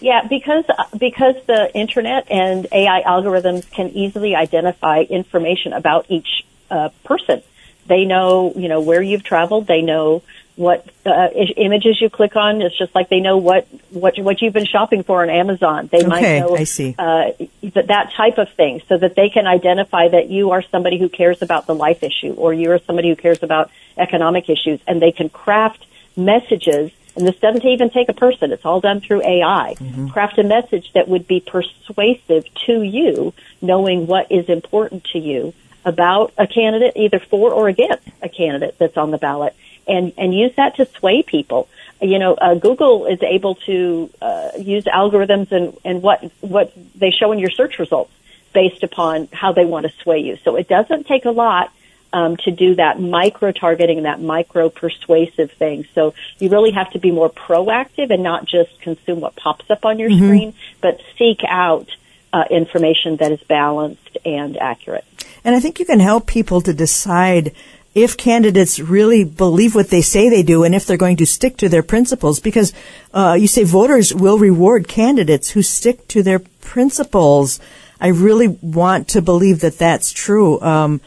[0.00, 0.64] Yeah, because
[0.96, 7.42] because the internet and AI algorithms can easily identify information about each uh, person.
[7.88, 9.66] They know, you know, where you've traveled.
[9.66, 10.22] They know
[10.54, 12.62] what uh, images you click on.
[12.62, 15.88] It's just like they know what what what you've been shopping for on Amazon.
[15.90, 16.94] They Okay, might know I see.
[16.96, 17.32] Uh,
[17.74, 21.08] that that type of thing, so that they can identify that you are somebody who
[21.08, 25.02] cares about the life issue, or you are somebody who cares about economic issues, and
[25.02, 26.92] they can craft messages.
[27.14, 29.76] And this doesn't even take a person; it's all done through AI.
[30.12, 35.52] Craft a message that would be persuasive to you, knowing what is important to you
[35.84, 39.54] about a candidate, either for or against a candidate that's on the ballot,
[39.86, 41.68] and and use that to sway people.
[42.00, 47.10] You know, uh, Google is able to uh, use algorithms and and what what they
[47.10, 48.12] show in your search results
[48.52, 50.36] based upon how they want to sway you.
[50.44, 51.72] So it doesn't take a lot
[52.12, 55.86] um, to do that micro targeting, that micro persuasive thing.
[55.94, 59.84] So you really have to be more proactive and not just consume what pops up
[59.84, 61.88] on your screen, but seek out
[62.32, 65.04] uh, information that is balanced and accurate.
[65.44, 67.52] And I think you can help people to decide
[67.94, 71.58] if candidates really believe what they say they do and if they're going to stick
[71.58, 72.72] to their principles because
[73.12, 77.60] uh, you say voters will reward candidates who stick to their principles.
[78.00, 80.60] I really want to believe that that's true.
[80.62, 81.00] Um,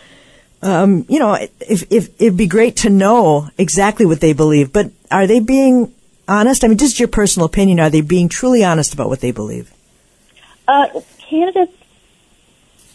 [0.62, 4.92] um, you know, if, if it'd be great to know exactly what they believe, but
[5.12, 5.94] are they being
[6.28, 6.64] honest?
[6.64, 7.80] I mean, just your personal opinion.
[7.80, 9.72] Are they being truly honest about what they believe?
[10.68, 10.88] Uh,
[11.20, 11.74] candidates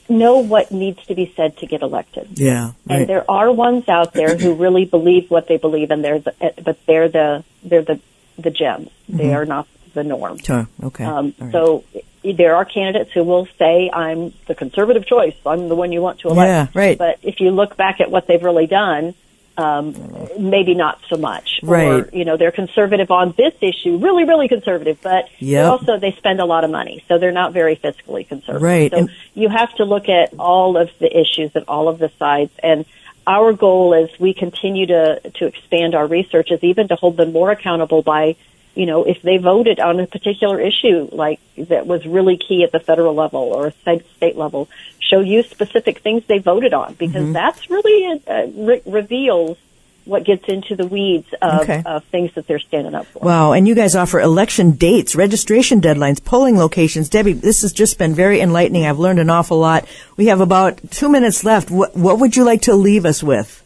[0.08, 2.28] know what needs to be said to get elected.
[2.34, 6.18] Yeah, And there are ones out there who really believe what they believe, and they're
[6.18, 8.00] the, eh, but they're the they're the
[8.36, 8.90] the gems.
[9.08, 10.38] They are not the norm.
[10.38, 10.68] Sure.
[10.82, 11.04] Okay.
[11.04, 11.44] Um, Mm-hmm.
[11.44, 11.52] Right.
[11.52, 11.84] So
[12.22, 15.34] there are candidates who will say, "I'm the conservative choice.
[15.46, 16.98] I'm the one you want to elect." Yeah, right.
[16.98, 19.14] But if you look back at what they've really done,
[19.56, 19.94] um,
[20.38, 21.60] maybe not so much.
[21.62, 22.14] Or Right.
[22.14, 24.98] you know, they're conservative on this issue, really, really conservative.
[25.02, 25.70] But Yep.
[25.70, 28.62] also they spend a lot of money, so they're not very fiscally conservative.
[28.62, 31.98] Right, So and- you have to look at all of the issues and all of
[31.98, 32.84] the sides and.
[33.26, 37.32] Our goal as we continue to, to expand our research is even to hold them
[37.32, 38.34] more accountable by
[38.80, 41.38] you know, if they voted on a particular issue like
[41.72, 44.68] that was really key at the federal level or state state level,
[45.08, 47.32] show you specific things they voted on because Mm-hmm.
[47.40, 49.58] that's really uh, re- reveals
[50.06, 51.82] what gets into the weeds of, Okay.
[51.84, 53.18] of things that they're standing up for.
[53.20, 57.08] Wow, and you guys offer election dates, registration deadlines, polling locations.
[57.10, 58.86] Debbie, this has just been very enlightening.
[58.86, 59.86] I've learned an awful lot.
[60.16, 61.70] We have about two minutes left.
[61.70, 63.59] What, what would you like to leave us with?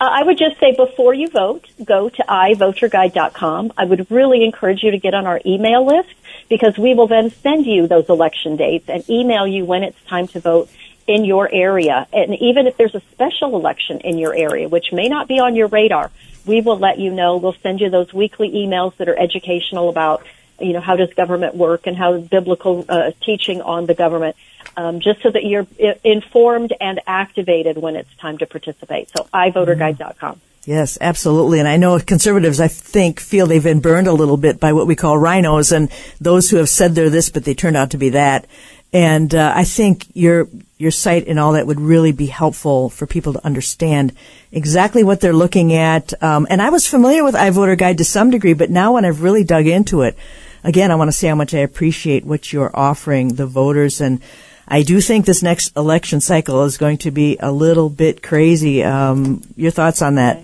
[0.00, 3.72] Uh, I would just say before you vote, go to ivoterguide.com.
[3.76, 6.14] I would really encourage you to get on our email list
[6.48, 10.28] because we will then send you those election dates and email you when it's time
[10.28, 10.70] to vote
[11.08, 12.06] in your area.
[12.12, 15.56] And even if there's a special election in your area, which may not be on
[15.56, 16.12] your radar,
[16.46, 17.38] we will let you know.
[17.38, 20.24] We'll send you those weekly emails that are educational about,
[20.60, 24.36] you know, how does government work and how biblical uh, teaching on the government,
[24.76, 25.66] um, just so that you're
[26.04, 29.10] informed and activated when it's time to participate.
[29.10, 30.40] So ivoterguide.com.
[30.68, 31.60] Yes, absolutely.
[31.60, 34.86] And I know conservatives, I think, feel they've been burned a little bit by what
[34.86, 37.96] we call RINOs and those who have said they're this, but they turned out to
[37.96, 38.46] be that.
[38.92, 43.06] And uh, I think your your site and all that would really be helpful for
[43.06, 44.12] people to understand
[44.52, 46.22] exactly what they're looking at.
[46.22, 49.22] Um, and I was familiar with iVoter Guide to some degree, but now when I've
[49.22, 50.16] really dug into it,
[50.62, 54.20] again, I want to say how much I appreciate what you're offering the voters and.
[54.70, 58.84] I do think this next election cycle is going to be a little bit crazy.
[58.84, 60.42] Um, your thoughts on that?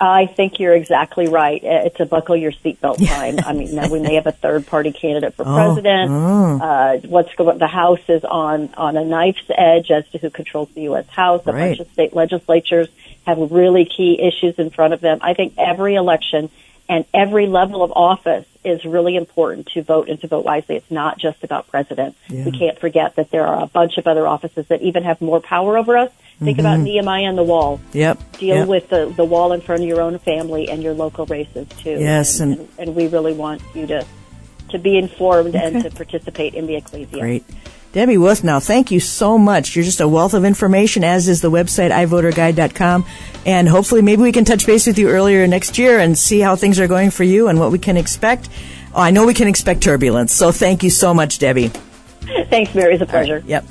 [0.00, 1.60] I think you're exactly right.
[1.60, 3.40] It's a buckle your seatbelt time.
[3.44, 6.12] I mean, now we may have a third party candidate for Oh, president.
[6.12, 7.58] Uh, what's going?
[7.58, 11.08] The House is on on a knife's edge as to who controls the U.S.
[11.08, 11.42] House.
[11.46, 11.70] A Right.
[11.70, 12.86] bunch of state legislatures
[13.26, 15.18] have really key issues in front of them.
[15.20, 16.48] I think every election
[16.88, 20.76] and every level of office is really important to vote and to vote wisely.
[20.76, 22.16] It's not just about president.
[22.28, 22.44] Yeah.
[22.44, 25.40] We can't forget that there are a bunch of other offices that even have more
[25.40, 26.10] power over us.
[26.38, 26.84] Think about mm-hmm.
[26.84, 28.38] Nehemiah and the wall Yep.
[28.38, 28.68] deal yep.
[28.68, 31.98] with the, the wall in front of your own family and your local races too.
[31.98, 34.06] Yes, and, and- and, we really want you to
[34.70, 37.18] to be informed and to participate in the ecclesia.
[37.20, 37.44] Great.
[37.98, 39.74] Debbie Wuthnow, thank you so much.
[39.74, 43.04] You're just a wealth of information, as is the website, ivoterguide.com.
[43.44, 46.54] And hopefully maybe we can touch base with you earlier next year and see how
[46.54, 48.50] things are going for you and what we can expect.
[48.94, 50.32] Oh, I know we can expect turbulence.
[50.32, 51.72] So thank you so much, Debbie.
[52.50, 52.94] Thanks, Mary.
[52.94, 53.42] It's a pleasure.
[53.44, 53.64] Yep.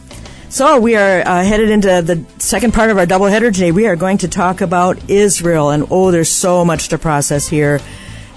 [0.50, 3.72] So we are uh, headed into the second part of our doubleheader today.
[3.72, 7.80] We are going to talk about Israel, and oh, there's so much to process here.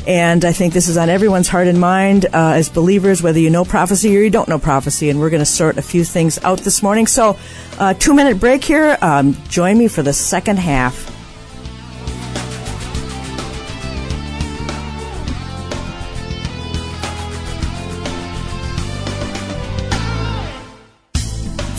[0.07, 3.51] And I think this is on everyone's heart and mind uh, as believers, whether you
[3.51, 5.11] know prophecy or you don't know prophecy.
[5.11, 7.07] And we're going to sort a few things out this morning.
[7.07, 7.39] So,
[7.79, 8.97] uh, two minute break here.
[9.01, 11.09] Um, join me for the second half.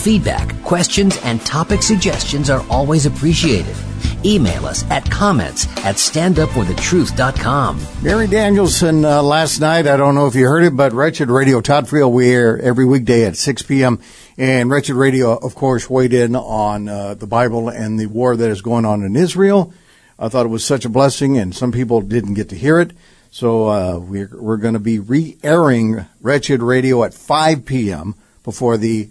[0.01, 3.75] Feedback, questions, and topic suggestions are always appreciated.
[4.23, 7.81] Email us at comments at standupforthetruth.com.
[8.03, 11.61] Mary Danielsen uh, last night, I don't know if you heard it, but Wretched Radio,
[11.61, 13.99] Todd Friel, we air every weekday at 6 p.m.
[14.37, 18.49] And Wretched Radio, of course, weighed in on uh, the Bible and the war that
[18.49, 19.73] is going on in Israel.
[20.19, 22.91] I thought it was such a blessing, and some people didn't get to hear it.
[23.31, 28.15] So uh, we're, we're going to be re-airing Wretched Radio at 5 p.m.
[28.43, 29.09] before the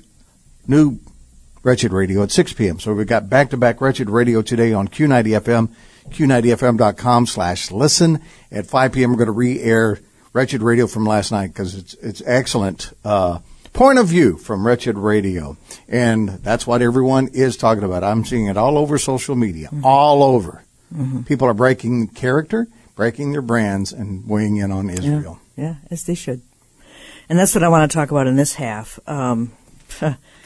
[0.69, 1.01] new
[1.63, 2.81] Wretched Radio at 6 p.m.
[2.81, 5.69] So we've got back-to-back Wretched Radio today on Q90 FM,
[6.11, 8.23] Q90FM.com slash listen.
[8.51, 9.11] At 5 p.m.
[9.11, 10.01] we're going to re-air
[10.33, 13.41] Wretched Radio from last night because it's, it's excellent, uh,
[13.73, 15.57] point of view from Wretched Radio.
[15.89, 18.05] And that's what everyone is talking about.
[18.05, 19.85] I'm seeing it all over social media, mm-hmm.
[19.85, 20.65] all over.
[20.95, 21.23] Mm-hmm.
[21.23, 25.41] People are breaking character, breaking their brands, and weighing in on Israel.
[25.57, 26.41] Yeah, yeah as they should.
[27.29, 28.99] And that's what I want to talk about in this half.
[29.07, 29.53] Um,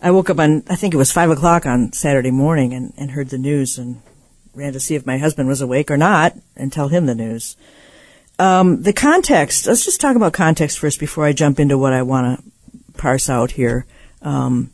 [0.00, 3.10] I woke up on, I think it was five o'clock on Saturday morning and, and
[3.12, 4.02] heard the news and
[4.54, 7.56] ran to see if my husband was awake or not and tell him the news.
[8.38, 12.02] Um, the context, let's just talk about context first before I jump into what I
[12.02, 13.86] want to parse out here.
[14.20, 14.70] Um,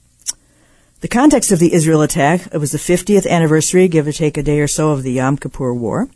[1.00, 4.42] the context of the Israel attack, it was the 50th anniversary, give or take a
[4.42, 6.08] day or so, of the Yom Kippur War.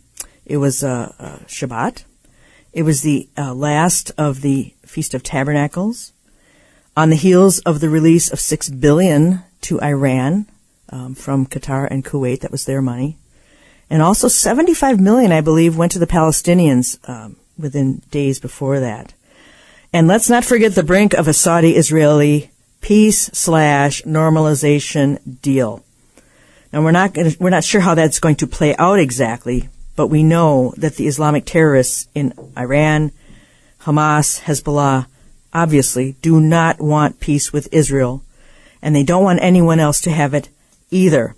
[0.45, 2.03] It was uh, uh, Shabbat.
[2.73, 6.13] It was the uh, last of the Feast of Tabernacles
[6.97, 10.47] on the heels of the release of six billion to Iran
[10.89, 13.17] um, from Qatar and Kuwait, that was their money,
[13.87, 19.13] and also 75 million, I believe, went to the Palestinians um, within days before that.
[19.93, 22.49] And let's not forget the brink of a Saudi-Israeli
[22.81, 25.85] peace slash normalization deal.
[26.73, 30.07] Now we're not gonna, we're not sure how that's going to play out exactly, but
[30.07, 33.11] we know that the Islamic terrorists in Iran,
[33.81, 35.05] Hamas, Hezbollah,
[35.53, 38.23] obviously, do not want peace with Israel,
[38.81, 40.49] and they don't want anyone else to have it
[40.91, 41.35] either.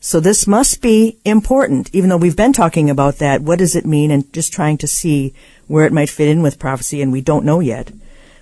[0.00, 3.40] So this must be important, even though we've been talking about that.
[3.40, 4.10] What does it mean?
[4.10, 5.34] And just trying to see
[5.66, 7.90] where it might fit in with prophecy, and we don't know yet.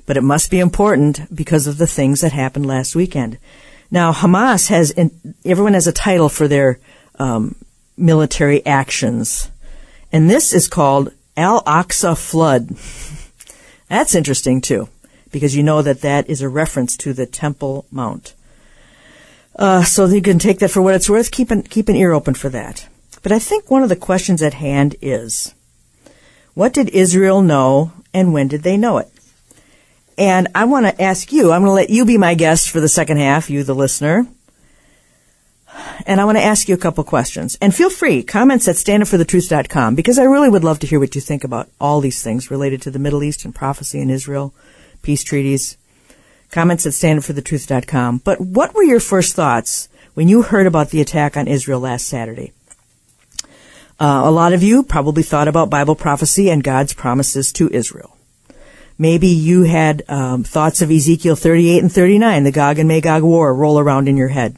[0.06, 3.38] But it must be important because of the things that happened last weekend.
[3.90, 4.92] Now, Hamas has,
[5.44, 6.78] everyone has a title for their
[7.18, 7.54] um,
[7.96, 9.50] military actions.
[10.12, 12.76] And this is called Al Aqsa Flood.
[13.88, 14.88] That's interesting too
[15.34, 18.34] because you know that that is a reference to the Temple Mount.
[19.56, 21.32] Uh, so you can take that for what it's worth.
[21.32, 22.88] Keep an, keep an ear open for that.
[23.20, 25.52] But I think one of the questions at hand is,
[26.54, 29.08] what did Israel know and when did they know it?
[30.16, 32.78] And I want to ask you, I'm going to let you be my guest for
[32.78, 34.28] the second half, you the listener.
[36.06, 37.58] And I want to ask you a couple questions.
[37.60, 41.20] And feel free, comments at standupforthetruth.com, because I really would love to hear what you
[41.20, 44.54] think about all these things related to the Middle East and prophecy in Israel
[45.04, 45.76] peace treaties.
[46.50, 48.18] Comments at standupforthetruth.com.
[48.24, 52.06] But what were your first thoughts when you heard about the attack on Israel last
[52.06, 52.52] Saturday?
[54.00, 58.16] Uh, a lot of you probably thought about Bible prophecy and God's promises to Israel.
[58.98, 63.54] Maybe you had um, thoughts of Ezekiel 38 and 39, the Gog and Magog war,
[63.54, 64.56] roll around in your head.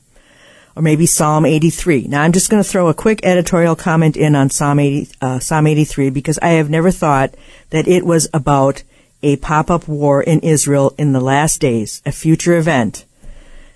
[0.74, 2.06] Or maybe Psalm 83.
[2.08, 5.38] Now I'm just going to throw a quick editorial comment in on Psalm 80, uh,
[5.38, 7.34] Psalm 83 because I have never thought
[7.70, 8.82] that it was about
[9.26, 13.04] a pop-up war in Israel in the last days, a future event.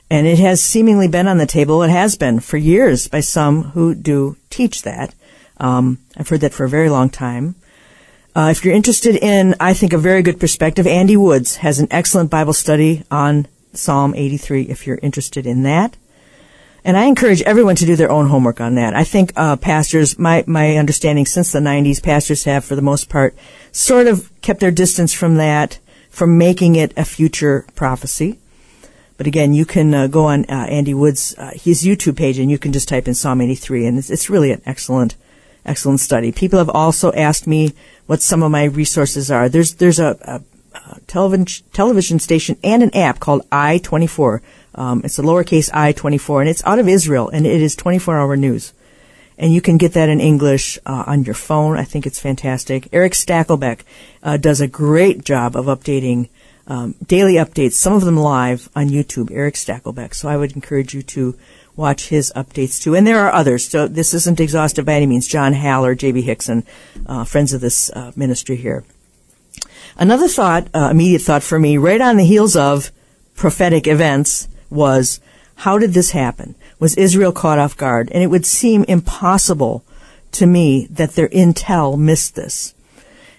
[0.08, 1.82] And it has seemingly been on the table.
[1.82, 5.12] It has been for years by some who do teach that.
[5.56, 7.56] Um, I've heard that for a very long time.
[8.32, 11.88] Uh, if you're interested in, I think, a very good perspective, Andy Woods has an
[11.90, 15.96] excellent Bible study on Psalm 83 if you're interested in that.
[16.84, 18.94] And I encourage everyone to do their own homework on that.
[18.94, 23.10] I think uh, pastors, my my understanding since the '90s, pastors have, for the most
[23.10, 23.34] part,
[23.72, 25.78] sort of kept their distance from that,
[26.10, 28.38] from making it a future prophecy.
[29.16, 32.50] But again, you can uh, go on uh, Andy Woods' uh, his YouTube page, and
[32.50, 35.14] you can just type in Psalm 83, and it's, it's really an excellent,
[35.66, 36.32] excellent study.
[36.32, 37.74] People have also asked me
[38.06, 39.48] what some of my resources are.
[39.48, 44.40] There's there's a, a, a television television station and an app called I24
[44.74, 48.18] um, it's a lowercase i 24, and it's out of Israel, and it is 24
[48.18, 48.72] hour news.
[49.40, 51.76] And you can get that in English uh, on your phone.
[51.76, 52.88] I think it's fantastic.
[52.92, 53.80] Erick Stakelbeck
[54.22, 56.28] uh, does a great job of updating
[56.70, 59.32] um, daily updates, some of them live on YouTube.
[59.32, 60.14] Erick Stakelbeck.
[60.14, 61.36] So I would encourage you to
[61.74, 62.94] watch his updates too.
[62.94, 63.68] And there are others.
[63.68, 65.26] So this isn't exhaustive by any means.
[65.26, 66.22] John Haller, J.B.
[66.22, 66.64] Hixson,
[67.06, 68.84] uh, friends of this uh, ministry here.
[69.96, 72.92] Another thought, uh, immediate thought for me, right on the heels of
[73.34, 75.18] prophetic events, was
[75.56, 76.54] how did this happen?
[76.80, 78.10] Was Israel caught off guard?
[78.10, 79.84] And it would seem impossible
[80.32, 82.74] to me that their intel missed this.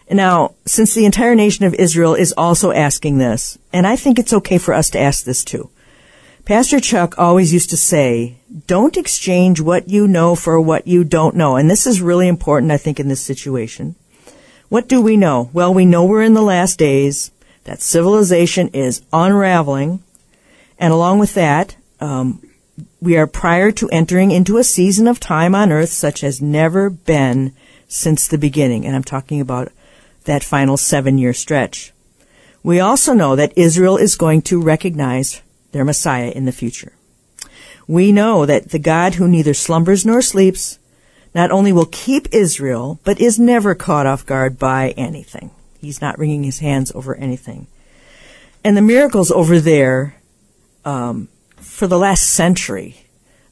[0.10, 4.34] Now, since the entire nation of Israel is also asking this, and I think it's
[4.34, 5.70] okay for us to ask this too.
[6.44, 8.36] Pastor Chuck always used to say,
[8.68, 11.56] don't exchange what you know for what you don't know.
[11.56, 13.96] And this is really important, I think, in this situation.
[14.68, 15.50] What do we know?
[15.54, 17.32] Well, we know we're in the last days,
[17.64, 20.04] that civilization is unraveling,
[20.80, 22.42] and along with that, um,
[23.02, 26.90] we are prior to entering into a season of time on earth such as never
[26.90, 27.54] been
[27.88, 28.86] since the beginning.
[28.86, 29.72] And I'm talking about
[30.26, 31.92] that final seven year stretch.
[32.64, 35.42] We also know that Israel is going to recognize
[35.72, 36.94] their Messiah in the future.
[37.88, 40.78] We know that the God who neither slumbers nor sleeps
[41.34, 45.50] not only will keep Israel, but is never caught off guard by anything.
[45.80, 47.66] He's not wringing his hands over anything.
[48.64, 50.18] And the miracles over there,
[50.86, 51.30] um,
[51.62, 53.06] for the last century,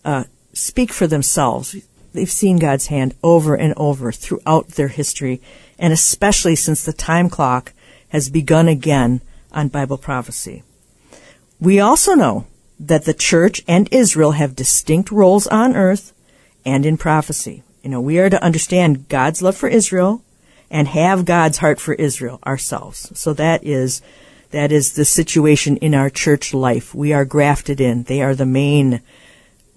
[0.03, 1.75] uh, speak for themselves.
[2.13, 5.41] They've seen God's hand over and over throughout their history,
[5.77, 7.73] and especially since the time clock
[8.09, 10.63] has begun again on Bible prophecy.
[11.59, 12.47] We also know
[12.79, 16.13] that the church and Israel have distinct roles on earth
[16.65, 17.63] and in prophecy.
[17.83, 20.23] You know, we are to understand God's love for Israel
[20.71, 23.11] and have God's heart for Israel ourselves.
[23.17, 24.01] So that is,
[24.51, 26.95] that is the situation in our church life.
[26.95, 28.03] We are grafted in.
[28.03, 29.01] They are the main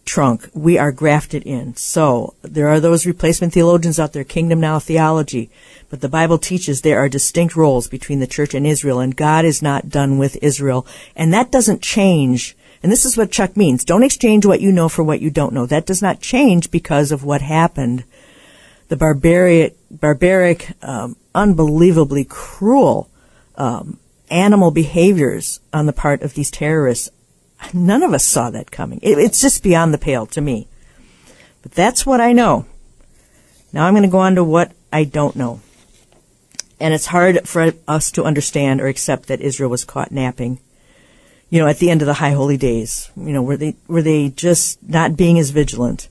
[0.05, 0.49] trunk.
[0.55, 1.77] We are grafted in.
[1.77, 5.51] So there are those replacement theologians out there, kingdom now theology,
[5.91, 9.45] but the Bible teaches there are distinct roles between the church and Israel, and God
[9.45, 10.87] is not done with Israel.
[11.15, 12.57] And that doesn't change.
[12.83, 13.85] And this is what Chuck means.
[13.85, 15.67] Don't exchange what you know for what you don't know.
[15.67, 18.05] That does not change because of what happened.
[18.89, 23.09] The barbaric, barbaric, um, unbelievably cruel
[23.57, 23.99] um,
[24.33, 27.11] animal behaviors on the part of these terrorists
[27.73, 28.99] None of us saw that coming.
[29.03, 30.67] It, it's just beyond the pale to me.
[31.63, 32.67] But that's what I know.
[33.73, 35.61] Now I'm going to go on to what I don't know.
[36.81, 40.59] And it's hard for us to understand or accept that Israel was caught napping.
[41.49, 44.03] You know, at the end of the high holy days, you know, were they were
[44.03, 46.09] they just not being as vigilant?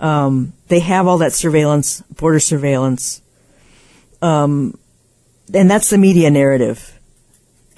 [0.00, 3.20] Um, they have all that surveillance, border surveillance,
[4.22, 4.78] um,
[5.52, 6.97] and that's the media narrative.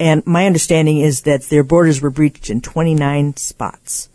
[0.01, 4.09] And my understanding is that their borders were breached in 29 spots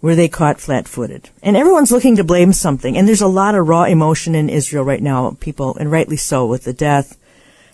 [0.00, 1.30] where they caught flat footed.
[1.44, 2.98] And everyone's looking to blame something.
[2.98, 6.44] And there's a lot of raw emotion in Israel right now, people, and rightly so,
[6.44, 7.16] with the death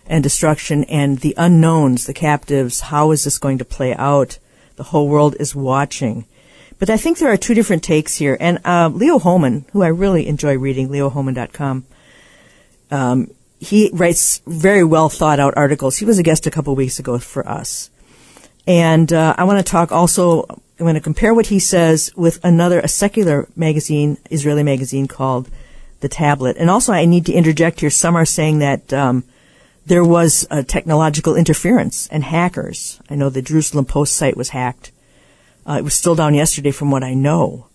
[0.06, 2.80] and destruction and the unknowns, the captives.
[2.80, 4.38] How is this going to play out?
[4.76, 6.26] The whole world is watching.
[6.78, 8.36] But I think there are two different takes here.
[8.40, 11.86] And uh, Leo Hohmann, who I really enjoy reading, leohohmann.com,
[12.90, 13.30] um,
[13.62, 15.96] he writes very well thought out articles.
[15.96, 17.90] He was a guest a couple weeks ago for us.
[18.66, 22.44] And uh, I want to talk also, I'm going to compare what he says with
[22.44, 25.48] another, a secular magazine, Israeli magazine called
[26.00, 26.56] The Tablet.
[26.56, 29.22] And also I need to interject here, some are saying that um,
[29.86, 33.00] there was a technological interference and hackers.
[33.08, 34.90] I know the Jerusalem Post site was hacked.
[35.64, 37.68] Uh, it was still down yesterday from what I know.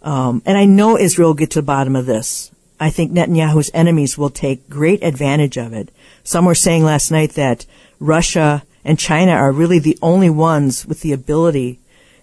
[0.00, 2.50] Um, and I know Israel will get to the bottom of this.
[2.80, 5.90] I think Netanyahu's enemies will take great advantage of it.
[6.24, 7.66] Some were saying last night that
[8.00, 11.78] Russia and China are really the only ones with the ability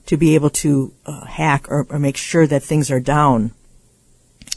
[0.07, 3.51] to be able to uh, hack or, or, make sure that things are down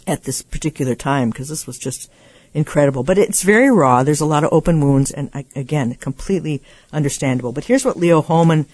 [0.07, 2.11] at this particular time because this was just
[2.55, 3.03] incredible.
[3.03, 4.03] But it's very raw.
[4.03, 7.53] There's a lot of open wounds, and again, completely understandable.
[7.53, 8.67] But here's what Leo Hohmann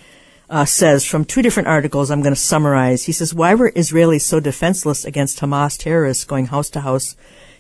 [0.48, 2.10] uh, says from two different articles.
[2.10, 3.04] I'm going to summarize.
[3.04, 7.16] He says, "Why were Israelis so defenseless against Hamas terrorists going house to house,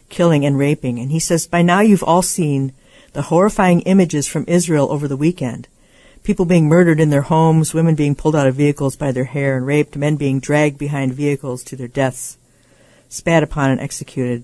[0.08, 2.72] killing and raping?" And he says, "By now you've all seen
[3.12, 5.68] the horrifying images from Israel over the weekend."
[6.22, 9.56] People being murdered in their homes, women being pulled out of vehicles by their hair
[9.56, 12.36] and raped, men being dragged behind vehicles to their deaths,
[13.08, 14.42] spat upon and executed.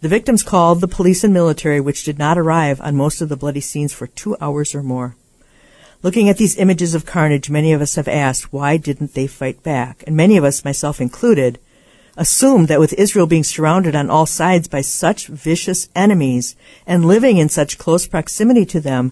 [0.00, 3.36] The victims called the police and military, which did not arrive on most of the
[3.36, 5.16] bloody scenes for two hours or more.
[6.00, 9.64] Looking at these images of carnage, many of us have asked, why didn't they fight
[9.64, 10.04] back?
[10.06, 11.58] And many of us, myself included,
[12.16, 16.54] assumed that with Israel being surrounded on all sides by such vicious enemies
[16.86, 19.10] and living in such close proximity to them,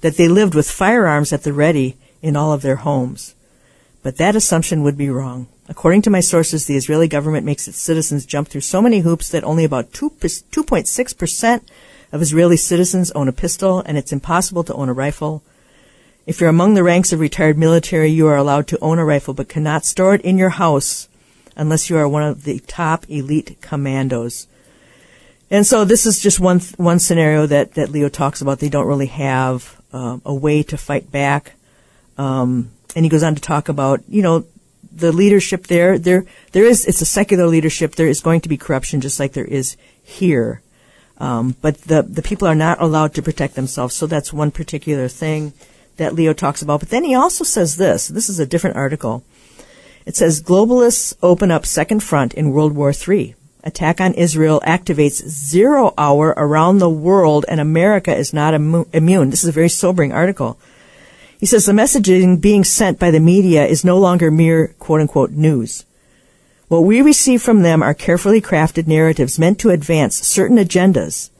[0.00, 3.36] that they lived with firearms at the ready in all of their homes.
[4.02, 5.46] But that assumption would be wrong.
[5.68, 9.28] According to my sources, the Israeli government makes its citizens jump through so many hoops
[9.28, 11.60] that only about 2.6%
[12.12, 15.44] of Israeli citizens own a pistol, and it's impossible to own a rifle
[16.26, 19.34] if you're among the ranks of retired military, you are allowed to own a rifle
[19.34, 21.08] but cannot store it in your house
[21.56, 24.46] unless you are one of the top elite commandos.
[25.50, 28.58] And so this is just one one scenario that, that Leo talks about.
[28.58, 31.52] They don't really have um, a way to fight back.
[32.16, 34.46] Um, and he goes on to talk about, you know,
[34.90, 35.98] the leadership there.
[35.98, 36.86] There, there is.
[36.86, 37.94] It's a secular leadership.
[37.94, 40.62] There is going to be corruption, just like there is here.
[41.18, 43.94] Um, but the the people are not allowed to protect themselves.
[43.94, 45.52] So that's one particular thing
[45.96, 46.80] that Leo talks about.
[46.80, 48.08] But then he also says this.
[48.08, 49.24] This is a different article.
[50.06, 53.34] It says globalists open up second front in World War III.
[53.62, 59.30] Attack on Israel activates zero hour around the world and America is not immu- immune.
[59.30, 60.58] This is a very sobering article.
[61.40, 65.30] He says the messaging being sent by the media is no longer mere quote unquote
[65.30, 65.86] news.
[66.68, 71.30] What we receive from them are carefully crafted narratives meant to advance certain agendas.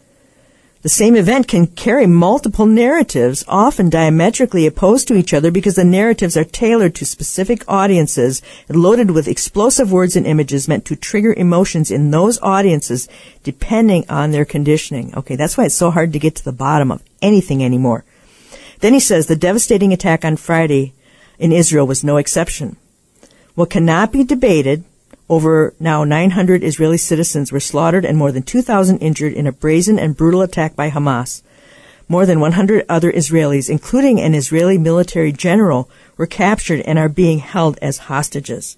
[0.85, 5.83] The same event can carry multiple narratives, often diametrically opposed to each other because the
[5.83, 10.95] narratives are tailored to specific audiences and loaded with explosive words and images meant to
[10.95, 13.09] trigger emotions in those audiences
[13.43, 15.15] depending on their conditioning.
[15.17, 18.05] Okay, that's why it's so hard to get to the bottom of anything anymore.
[18.81, 20.93] Then he says the devastating attack on Friday
[21.39, 22.77] in Israel was no exception.
[23.55, 24.85] What cannot be debated
[25.29, 29.99] over now 900 Israeli citizens were slaughtered and more than 2,000 injured in a brazen
[29.99, 31.43] and brutal attack by Hamas.
[32.09, 37.39] More than 100 other Israelis, including an Israeli military general, were captured and are being
[37.39, 38.77] held as hostages.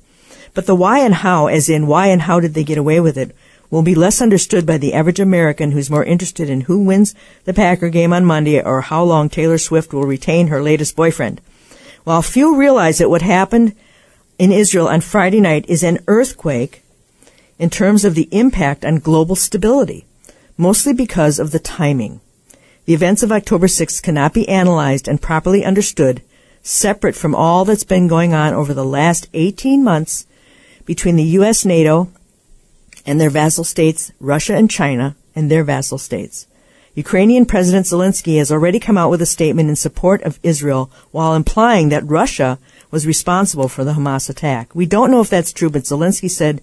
[0.54, 3.18] But the why and how, as in why and how did they get away with
[3.18, 3.34] it,
[3.68, 7.52] will be less understood by the average American who's more interested in who wins the
[7.52, 11.40] Packer game on Monday or how long Taylor Swift will retain her latest boyfriend.
[12.04, 13.74] While few realize that what happened
[14.38, 16.82] in Israel on Friday night is an earthquake
[17.58, 20.04] in terms of the impact on global stability,
[20.58, 22.20] mostly because of the timing.
[22.84, 26.22] The events of October 6th cannot be analyzed and properly understood
[26.62, 30.26] separate from all that's been going on over the last 18 months
[30.84, 32.10] between the U.S., NATO,
[33.04, 36.46] and their vassal states, Russia and China, and their vassal states.
[36.94, 41.34] Ukrainian President Zelensky has already come out with a statement in support of Israel while
[41.34, 42.58] implying that Russia
[42.96, 44.74] was responsible for the Hamas attack.
[44.74, 46.62] We don't know if that's true, but Zelensky said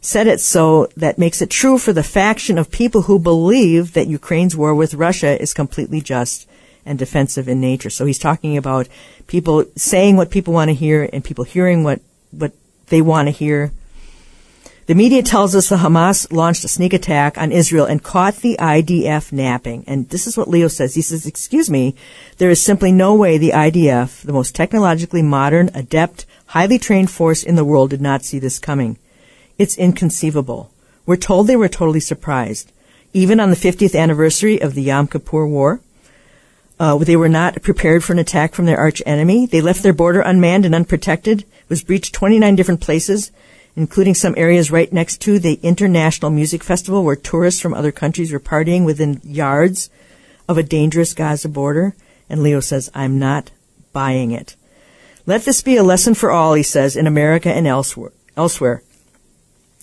[0.00, 4.06] said it so that makes it true for the faction of people who believe that
[4.06, 6.48] Ukraine's war with Russia is completely just
[6.84, 7.90] and defensive in nature.
[7.90, 8.86] So he's talking about
[9.26, 12.00] people saying what people want to hear and people hearing what
[12.30, 12.52] what
[12.86, 13.72] they want to hear
[14.86, 18.56] the media tells us the Hamas launched a sneak attack on Israel and caught the
[18.60, 19.82] IDF napping.
[19.88, 20.94] And this is what Leo says.
[20.94, 21.96] He says, excuse me,
[22.38, 27.42] there is simply no way the IDF, the most technologically modern, adept, highly trained force
[27.42, 28.96] in the world, did not see this coming.
[29.58, 30.70] It's inconceivable.
[31.04, 32.70] We're told they were totally surprised.
[33.12, 35.80] Even on the 50th anniversary of the Yom Kippur War,
[36.78, 39.46] uh, they were not prepared for an attack from their arch enemy.
[39.46, 41.40] They left their border unmanned and unprotected.
[41.40, 43.32] It was breached 29 different places
[43.76, 48.32] including some areas right next to the International Music Festival where tourists from other countries
[48.32, 49.90] were partying within yards
[50.48, 51.94] of a dangerous Gaza border.
[52.28, 53.50] And Leo says, I'm not
[53.92, 54.56] buying it.
[55.26, 58.12] Let this be a lesson for all, he says, in America and elsewhere.
[58.36, 58.82] elsewhere.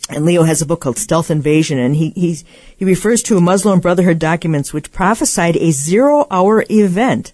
[0.09, 4.19] And Leo has a book called Stealth Invasion, and he, he, refers to Muslim Brotherhood
[4.19, 7.31] documents which prophesied a zero hour event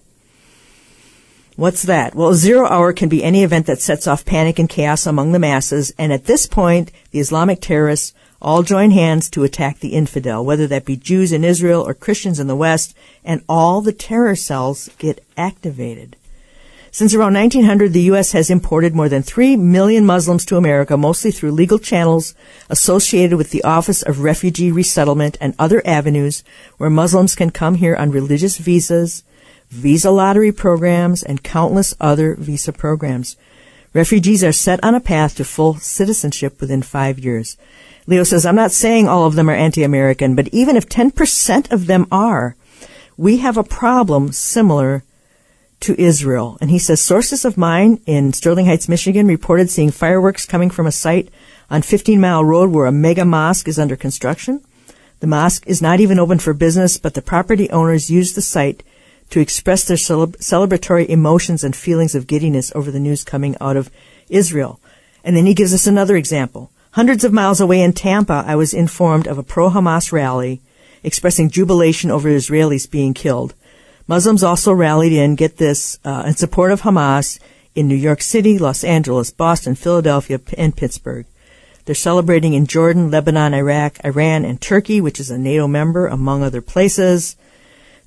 [1.60, 2.14] What's that?
[2.14, 5.38] Well, zero hour can be any event that sets off panic and chaos among the
[5.38, 10.42] masses, and at this point, the Islamic terrorists all join hands to attack the infidel,
[10.42, 12.96] whether that be Jews in Israel or Christians in the West,
[13.26, 16.16] and all the terror cells get activated.
[16.92, 18.32] Since around 1900, the U.S.
[18.32, 22.34] has imported more than 3 million Muslims to America, mostly through legal channels
[22.70, 26.42] associated with the Office of Refugee Resettlement and other avenues
[26.78, 29.24] where Muslims can come here on religious visas,
[29.70, 33.36] visa lottery programs, and countless other visa programs.
[33.92, 37.56] Refugees are set on a path to full citizenship within five years.
[38.06, 41.86] Leo says, I'm not saying all of them are anti-American, but even if 10% of
[41.86, 42.56] them are,
[43.16, 45.04] we have a problem similar
[45.80, 46.58] to Israel.
[46.60, 50.86] And he says, sources of mine in Sterling Heights, Michigan reported seeing fireworks coming from
[50.86, 51.30] a site
[51.70, 54.62] on 15 Mile Road where a mega mosque is under construction.
[55.20, 58.82] The mosque is not even open for business, but the property owners use the site
[59.30, 63.90] to express their celebratory emotions and feelings of giddiness over the news coming out of
[64.28, 64.80] Israel.
[65.24, 66.70] And then he gives us another example.
[66.92, 70.60] Hundreds of miles away in Tampa, I was informed of a pro-Hamas rally
[71.02, 73.54] expressing jubilation over Israelis being killed.
[74.06, 77.38] Muslims also rallied in, get this, uh, in support of Hamas
[77.74, 81.26] in New York City, Los Angeles, Boston, Philadelphia, and Pittsburgh.
[81.84, 86.42] They're celebrating in Jordan, Lebanon, Iraq, Iran, and Turkey, which is a NATO member, among
[86.42, 87.36] other places.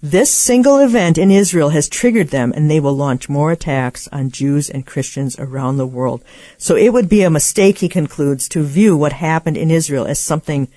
[0.06, 4.32] This single event in Israel has triggered them and they will launch more attacks on
[4.32, 6.22] Jews and Christians around the world.
[6.58, 10.20] So it would be a mistake, he concludes, to view what happened in Israel as
[10.20, 10.68] something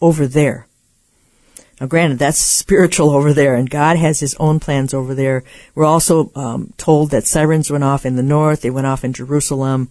[0.00, 0.68] over there.
[1.80, 5.42] Now, granted, that's spiritual over there, and God has His own plans over there.
[5.74, 9.12] We're also um, told that sirens went off in the north; they went off in
[9.12, 9.90] Jerusalem.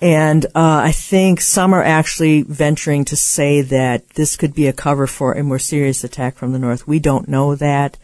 [0.00, 4.72] And uh, I think some are actually venturing to say that this could be a
[4.72, 6.86] cover for a more serious attack from the north.
[6.86, 7.96] We don't know that,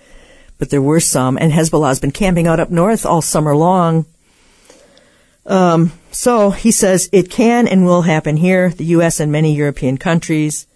[0.59, 1.39] but there were some.
[1.39, 4.07] And Hezbollah has been camping out up north all summer long.
[5.47, 9.21] Um, so he says it can and will happen here, the U.S.
[9.21, 10.67] and many European countries.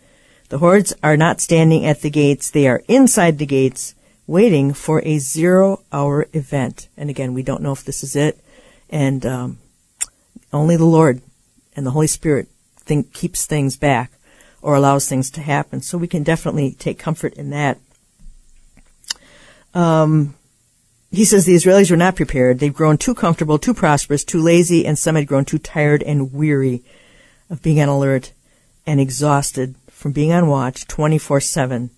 [0.50, 3.94] The hordes are not standing at the gates; they are inside the gates,
[4.26, 6.88] waiting for a zero-hour event.
[6.96, 8.38] And again, we don't know if this is it,
[8.90, 9.58] and um,
[10.52, 11.22] only the Lord
[11.76, 14.12] and the Holy Spirit think keeps things back
[14.62, 15.82] or allows things to happen.
[15.82, 17.78] So we can definitely take comfort in that.
[19.74, 20.34] Um,
[21.10, 22.58] he says the Israelis were not prepared.
[22.58, 26.32] They've grown too comfortable, too prosperous, too lazy, and some had grown too tired and
[26.32, 26.82] weary
[27.48, 28.32] of being on alert
[28.86, 31.90] and exhausted from being on watch 24-7.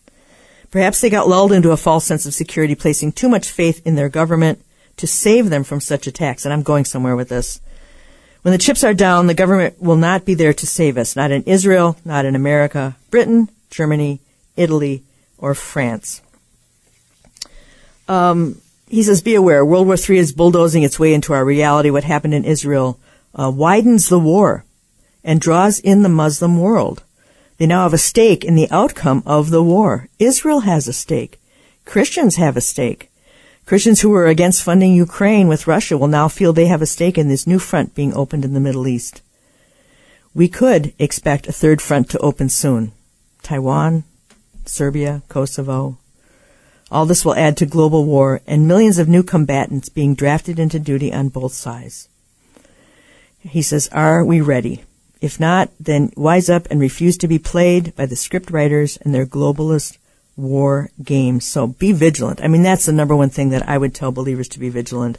[0.70, 3.96] Perhaps they got lulled into a false sense of security, placing too much faith in
[3.96, 4.64] their government
[4.96, 6.44] to save them from such attacks.
[6.44, 7.61] And I'm going somewhere with this.
[8.43, 11.14] When the chips are down, the government will not be there to save us.
[11.14, 14.20] Not in Israel, not in America, Britain, Germany,
[14.57, 15.03] Italy,
[15.36, 16.22] or France.
[18.09, 21.91] Um, he says, be aware, World War III is bulldozing its way into our reality.
[21.91, 22.99] What happened in Israel
[23.34, 24.64] uh, widens the war
[25.22, 27.05] and draws in the Muslim world.
[27.59, 30.09] They now have a stake in the outcome of the war.
[30.18, 31.38] Israel has a stake.
[31.84, 33.09] Christians have a stake.
[33.70, 37.16] Christians who were against funding Ukraine with Russia will now feel they have a stake
[37.16, 39.22] in this new front being opened in the Middle East.
[40.34, 42.90] We could expect a third front to open soon.
[43.44, 44.02] Taiwan,
[44.64, 45.98] Serbia, Kosovo.
[46.90, 50.80] All this will add to global war and millions of new combatants being drafted into
[50.80, 52.08] duty on both sides.
[53.38, 54.82] He says, are we ready?
[55.20, 59.14] If not, then wise up and refuse to be played by the script writers and
[59.14, 59.96] their globalist
[60.41, 61.47] war games.
[61.47, 62.43] So be vigilant.
[62.43, 65.18] I mean, that's the number one thing that I would tell believers to be vigilant.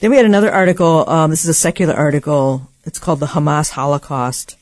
[0.00, 1.08] Then we had another article.
[1.08, 2.68] Um, this is a secular article.
[2.84, 4.56] It's called the Hamas Holocaust,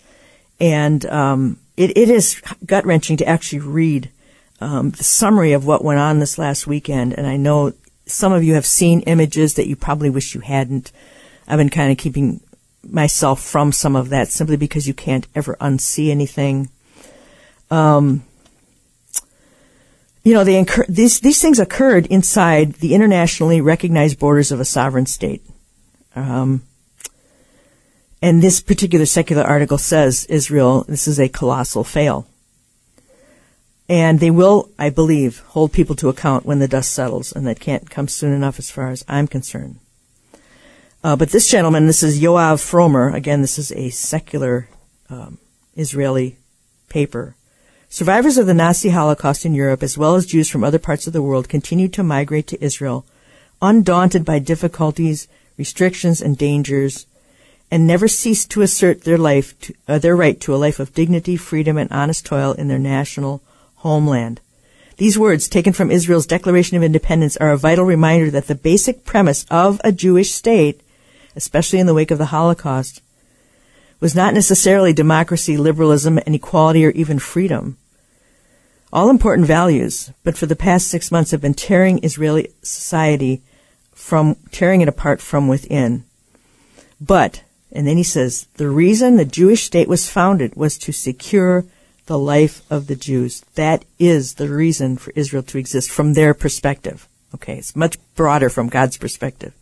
[0.58, 4.10] and um, it, it is gut wrenching to actually read
[4.60, 7.16] um, the summary of what went on this last weekend.
[7.16, 7.72] And I know
[8.06, 10.90] some of you have seen images that you probably wish you hadn't.
[11.46, 12.40] I've been kind of keeping
[12.82, 16.68] myself from some of that simply because you can't ever unsee anything.
[17.70, 18.24] Um,
[20.24, 24.64] you know, they incur- these these things occurred inside the internationally recognized borders of a
[24.64, 25.42] sovereign state.
[26.14, 26.62] Um,
[28.20, 32.26] and this particular secular article says Israel, this is a colossal fail.
[33.88, 37.60] And they will, I believe, hold people to account when the dust settles, and that
[37.60, 39.78] can't come soon enough as far as I'm concerned.
[41.02, 43.14] Uh, but this gentleman, this is Yoav Fromer.
[43.14, 44.68] Again, this is a secular
[45.08, 45.38] um,
[45.74, 46.36] Israeli
[46.90, 47.34] paper.
[47.90, 51.12] Survivors of the Nazi Holocaust in Europe, as well as Jews from other parts of
[51.12, 53.04] the world, continued to migrate to Israel,
[53.62, 55.26] undaunted by difficulties,
[55.56, 57.06] restrictions, and dangers,
[57.70, 60.94] and never ceased to assert their life, to, uh, their right to a life of
[60.94, 63.42] dignity, freedom, and honest toil in their national
[63.76, 64.40] homeland.
[64.98, 69.04] These words, taken from Israel's Declaration of Independence, are a vital reminder that the basic
[69.04, 70.82] premise of a Jewish state
[71.38, 73.00] especially in the wake of the Holocaust,
[74.00, 77.76] was not necessarily democracy, liberalism, and equality or even freedom.
[78.92, 83.42] All important values, but for the past six months have been tearing Israeli society
[83.92, 86.04] from, tearing it apart from within.
[87.00, 91.66] But, and then he says, the reason the Jewish state was founded was to secure
[92.06, 93.44] the life of the Jews.
[93.54, 97.06] That is the reason for Israel to exist from their perspective.
[97.34, 99.52] Okay, it's much broader from God's perspective.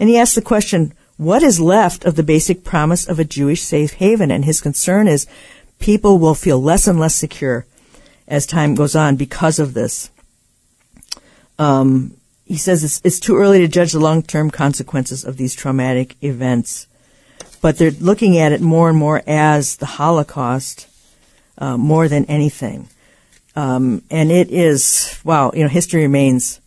[0.00, 3.60] And he asks the question, what is left of the basic promise of a Jewish
[3.60, 4.30] safe haven?
[4.30, 5.26] And his concern is
[5.78, 7.66] people will feel less and less secure
[8.26, 10.08] as time goes on because of this.
[11.58, 12.16] Um,
[12.46, 16.86] he says it's, it's too early to judge the long-term consequences of these traumatic events,
[17.60, 20.88] but they're looking at it more and more as the Holocaust
[21.58, 22.88] uh, more than anything.
[23.54, 26.62] Um, and it is wow, you know, history remains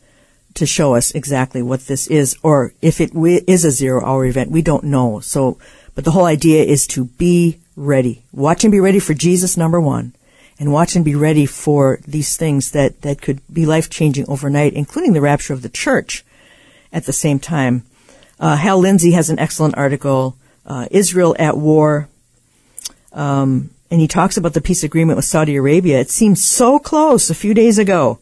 [0.55, 4.51] to show us exactly what this is, or if it is a zero hour event.
[4.51, 5.19] We don't know.
[5.19, 5.57] So,
[5.95, 8.23] but the whole idea is to be ready.
[8.31, 10.13] Watch and be ready for Jesus, number one,
[10.59, 14.73] and watch and be ready for these things that, that could be life changing overnight,
[14.73, 16.23] including the rapture of the church
[16.91, 17.83] at the same time.
[18.39, 20.35] Uh, Hal Lindsey has an excellent article,
[20.65, 22.07] uh, Israel at War.
[23.11, 25.99] Um, and he talks about the peace agreement with Saudi Arabia.
[25.99, 28.19] It seemed so close a few days ago.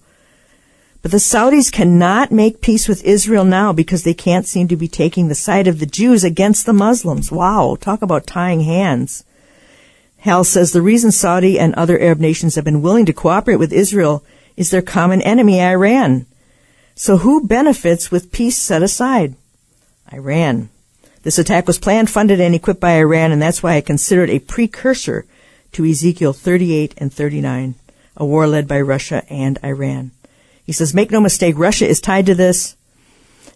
[1.01, 4.87] But the Saudis cannot make peace with Israel now because they can't seem to be
[4.87, 7.31] taking the side of the Jews against the Muslims.
[7.31, 9.23] Wow, talk about tying hands.
[10.19, 13.73] Hal says the reason Saudi and other Arab nations have been willing to cooperate with
[13.73, 14.23] Israel
[14.55, 16.27] is their common enemy, Iran.
[16.93, 19.33] So who benefits with peace set aside?
[20.13, 20.69] Iran.
[21.23, 24.29] This attack was planned, funded, and equipped by Iran, and that's why I consider it
[24.29, 25.25] a precursor
[25.71, 27.73] to Ezekiel 38 and 39,
[28.17, 30.11] a war led by Russia and Iran.
[30.65, 32.75] He says, make no mistake, Russia is tied to this.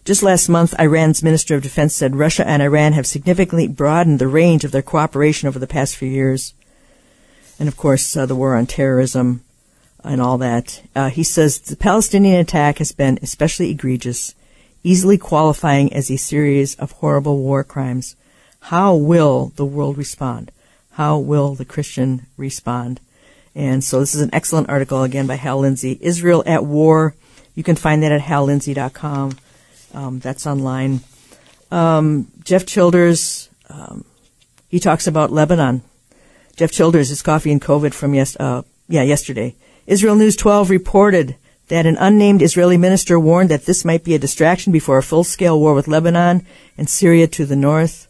[0.04, 4.28] Just last month, Iran's Minister of Defense said Russia and Iran have significantly broadened the
[4.28, 6.54] range of their cooperation over the past few years.
[7.58, 9.42] And of course, uh, the war on terrorism
[10.04, 10.82] and all that.
[10.94, 14.34] Uh, he says the Palestinian attack has been especially egregious,
[14.84, 18.14] easily qualifying as a series of horrible war crimes.
[18.60, 20.52] How will the world respond?
[20.92, 23.00] How will the Christian respond?
[23.56, 25.98] And so this is an excellent article again by Hal Lindsey.
[26.02, 27.14] Israel at War.
[27.54, 29.38] You can find that at hallindsey.com.
[29.94, 31.00] Um, that's online.
[31.70, 34.04] Um, Jeff Childers, um,
[34.68, 35.82] he talks about Lebanon.
[36.54, 39.54] Jeff Childers is coffee and COVID from yes, uh, yeah, yesterday.
[39.86, 41.36] Israel News 12 reported
[41.68, 45.58] that an unnamed Israeli minister warned that this might be a distraction before a full-scale
[45.58, 46.46] war with Lebanon
[46.76, 48.06] and Syria to the north.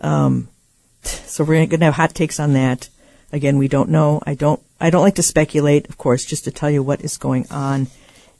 [0.00, 0.48] Um,
[1.02, 2.90] so we're going to have hot takes on that.
[3.32, 4.20] Again, we don't know.
[4.26, 4.60] I don't.
[4.80, 7.88] I don't like to speculate, of course, just to tell you what is going on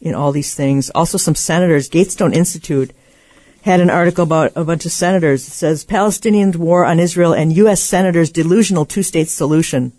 [0.01, 0.91] in all these things.
[0.91, 2.93] Also, some senators, Gatestone Institute
[3.63, 5.47] had an article about a bunch of senators.
[5.47, 7.81] It says Palestinian war on Israel and U.S.
[7.83, 9.93] senators delusional two-state solution.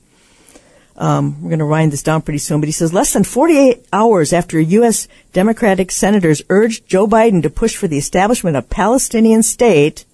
[0.98, 3.86] Um, we're going to wind this down pretty soon, but he says less than 48
[3.94, 5.08] hours after U.S.
[5.32, 10.06] Democratic senators urged Joe Biden to push for the establishment of Palestinian state,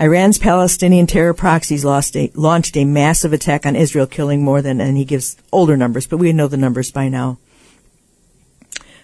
[0.00, 4.96] Iran's Palestinian terror proxies a, launched a massive attack on Israel, killing more than, and
[4.96, 7.36] he gives older numbers, but we know the numbers by now.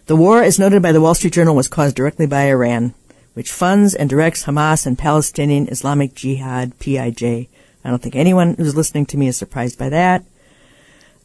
[0.07, 2.95] The war, as noted by the Wall Street Journal, was caused directly by Iran,
[3.35, 7.49] which funds and directs Hamas and Palestinian Islamic Jihad, PIJ.
[7.85, 10.25] I don't think anyone who's listening to me is surprised by that.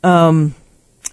[0.03, 0.53] Um,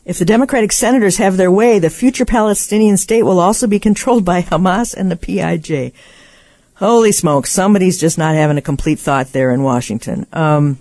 [0.05, 4.25] if the Democratic senators have their way, the future Palestinian state will also be controlled
[4.25, 5.93] by Hamas and the PIJ.
[6.79, 10.27] Holy smoke, somebody's just not having a complete thought there in Washington.
[10.33, 10.79] Um,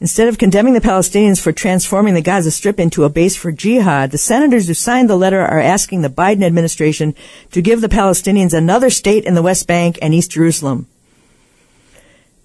[0.00, 4.10] Instead of condemning the Palestinians for transforming the Gaza Strip into a base for jihad,
[4.10, 7.14] the senators who signed the letter are asking the Biden administration
[7.52, 10.88] to give the Palestinians another state in the West Bank and East Jerusalem.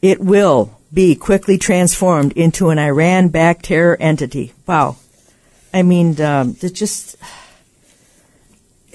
[0.02, 4.54] It will be quickly transformed into an Iran-backed terror entity.
[4.66, 4.96] Wow.
[5.74, 7.20] I mean, um, just at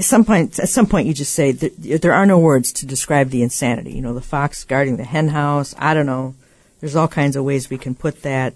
[0.02, 3.42] some point, at some point, you just say there are no words to describe the
[3.42, 3.92] insanity.
[3.92, 5.74] You know, the fox guarding the hen house.
[5.78, 6.34] I don't know.
[6.80, 8.54] There's all kinds of ways we can put that.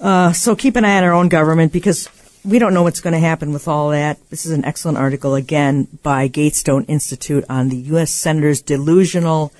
[0.00, 2.08] Uh, so keep an eye on our own government because
[2.44, 4.18] we don't know what's going to happen with all that.
[4.30, 8.10] This is an excellent article again by Gatestone Institute on the U.S.
[8.10, 9.52] Senator's delusional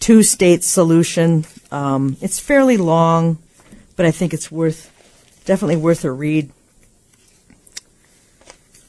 [0.00, 1.44] two-state solution.
[1.70, 3.38] Um, it's fairly long,
[3.96, 4.92] but I think it's worth,
[5.44, 6.50] definitely worth a read.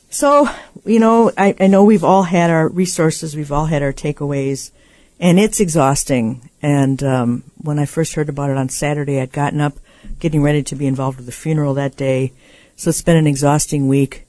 [0.10, 0.50] So,
[0.86, 4.72] you know, I, I know we've all had our resources, we've all had our takeaways
[5.20, 6.50] and it's exhausting.
[6.62, 9.74] And um, when I first heard about it on Saturday, I'd gotten up,
[10.20, 12.32] getting ready to be involved with the funeral that day.
[12.78, 14.26] So it's been an exhausting week.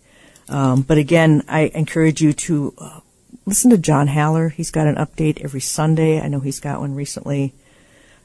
[0.48, 3.00] Um, but again, I encourage you to uh,
[3.46, 4.48] listen to John Haller.
[4.48, 6.20] He's got an update every Sunday.
[6.20, 7.54] I know he's got one recently.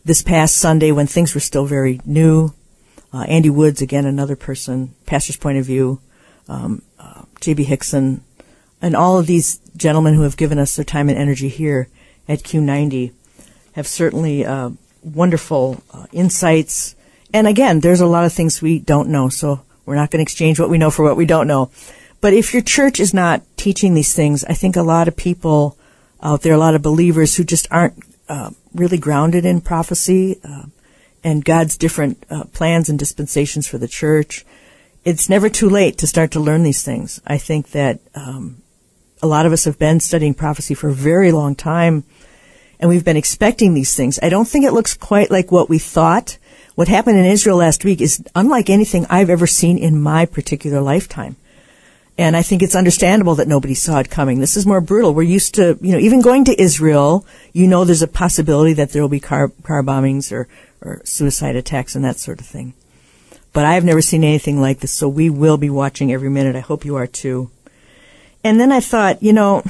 [0.04, 2.54] This past Sunday, when things were still very new,
[3.14, 6.00] uh, Andy Woods, again, another person, Pastor's Point of View,
[6.50, 6.82] um,
[7.46, 7.66] J.B.
[7.66, 8.22] Hixson,
[8.82, 11.88] and all of these gentlemen who have given us their time and energy here
[12.28, 13.14] at Q90
[13.74, 14.72] have certainly uh,
[15.04, 16.96] wonderful uh, insights.
[17.34, 20.24] And again, there's a lot of things we don't know, so we're not going to
[20.24, 21.70] exchange what we know for what we don't know.
[22.20, 25.78] But if your church is not teaching these things, I think a lot of people
[26.24, 30.64] out there, a lot of believers who just aren't uh, really grounded in prophecy uh,
[31.24, 34.46] and God's different uh, plans and dispensations for the church,
[35.06, 37.22] it's never too late to start to learn these things.
[37.26, 38.64] I think that um,
[39.22, 42.04] a lot of us have been studying prophecy for a very long time
[42.80, 44.20] and we've been expecting these things.
[44.22, 46.38] I don't think it looks quite like what we thought.
[46.74, 50.82] What happened in Israel last week is unlike anything I've ever seen in my particular
[50.82, 51.38] lifetime.
[52.18, 54.40] And I think it's understandable that nobody saw it coming.
[54.40, 55.14] This is more brutal.
[55.14, 58.92] We're used to, you know, even going to Israel, you know there's a possibility that
[58.92, 60.48] there will be car, car bombings or,
[60.82, 62.74] or suicide attacks and that sort of thing.
[63.56, 66.56] But I've never seen anything like this, so we will be watching every minute.
[66.56, 67.50] I hope you are too.
[68.44, 69.64] And then I thought, you know,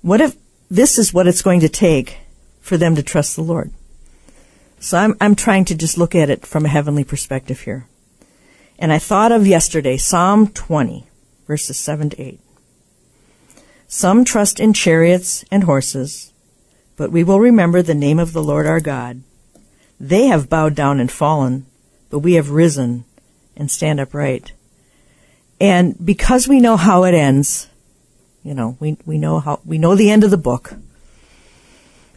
[0.00, 0.34] what if
[0.70, 2.16] this is what it's going to take
[2.62, 3.70] for them to trust the Lord.
[4.80, 7.86] So I'm, I'm trying to just look at it from a heavenly perspective here.
[8.78, 11.04] And I thought of yesterday, Psalm 20,
[11.46, 12.40] verses 7 to 8.
[13.86, 16.32] Some trust in chariots and horses,
[16.96, 19.22] but we will remember the name of the Lord our God.
[20.02, 21.64] They have bowed down and fallen,
[22.10, 23.04] but we have risen
[23.56, 24.52] and stand upright.
[25.60, 27.68] And because we know how it ends,
[28.42, 30.74] you know, we, we know how, we know the end of the book.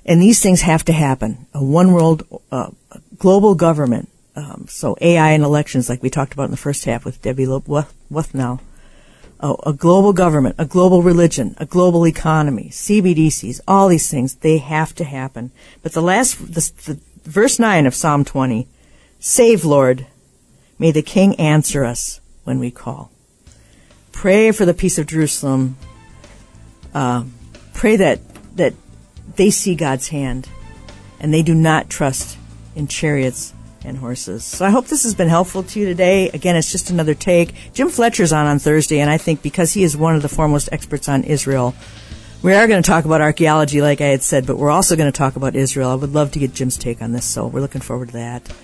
[0.03, 1.45] And these things have to happen.
[1.53, 2.71] A one world, uh,
[3.19, 4.09] global government.
[4.35, 7.45] Um, so AI and elections, like we talked about in the first half with Debbie
[7.45, 8.59] Wuthnow.
[9.39, 14.57] a, a global government, a global religion, a global economy, CBDCs, all these things, they
[14.57, 15.51] have to happen.
[15.83, 18.67] But the last, the, the verse 9 of Psalm 20,
[19.19, 20.07] save Lord,
[20.79, 23.11] may the King answer us when we call.
[24.11, 25.77] Pray for the peace of Jerusalem.
[26.93, 27.25] Uh,
[27.73, 28.19] pray that,
[28.55, 28.73] that
[29.35, 30.47] they see God's hand
[31.19, 32.37] and they do not trust
[32.75, 33.53] in chariots
[33.83, 34.43] and horses.
[34.43, 36.29] So I hope this has been helpful to you today.
[36.29, 37.53] Again, it's just another take.
[37.73, 40.69] Jim Fletcher's on on Thursday, and I think because he is one of the foremost
[40.71, 41.75] experts on Israel,
[42.45, 45.11] we are going to talk about archaeology, like I had said, but we're also going
[45.11, 45.89] to talk about Israel.
[45.89, 48.55] I would love to get Jim's take on this, so we're looking forward to that.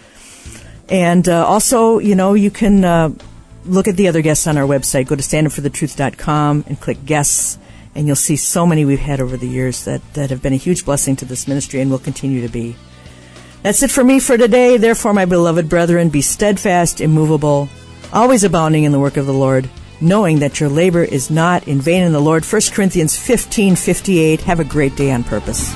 [0.87, 3.09] And uh, also, you know, you can uh,
[3.65, 5.07] look at the other guests on our website.
[5.07, 7.57] Go to standupforthetruth.com and click guests,
[7.95, 10.57] and you'll see so many we've had over the years that, that have been a
[10.57, 12.75] huge blessing to this ministry and will continue to be.
[13.63, 14.77] That's it for me for today.
[14.77, 17.67] Therefore, my beloved brethren, be steadfast, immovable,
[18.13, 19.67] always abounding in the work of the Lord,
[20.01, 22.43] knowing that your labor is not in vain in the Lord.
[22.43, 24.41] 1 Corinthians 15:58.
[24.41, 25.73] Have a great day on purpose.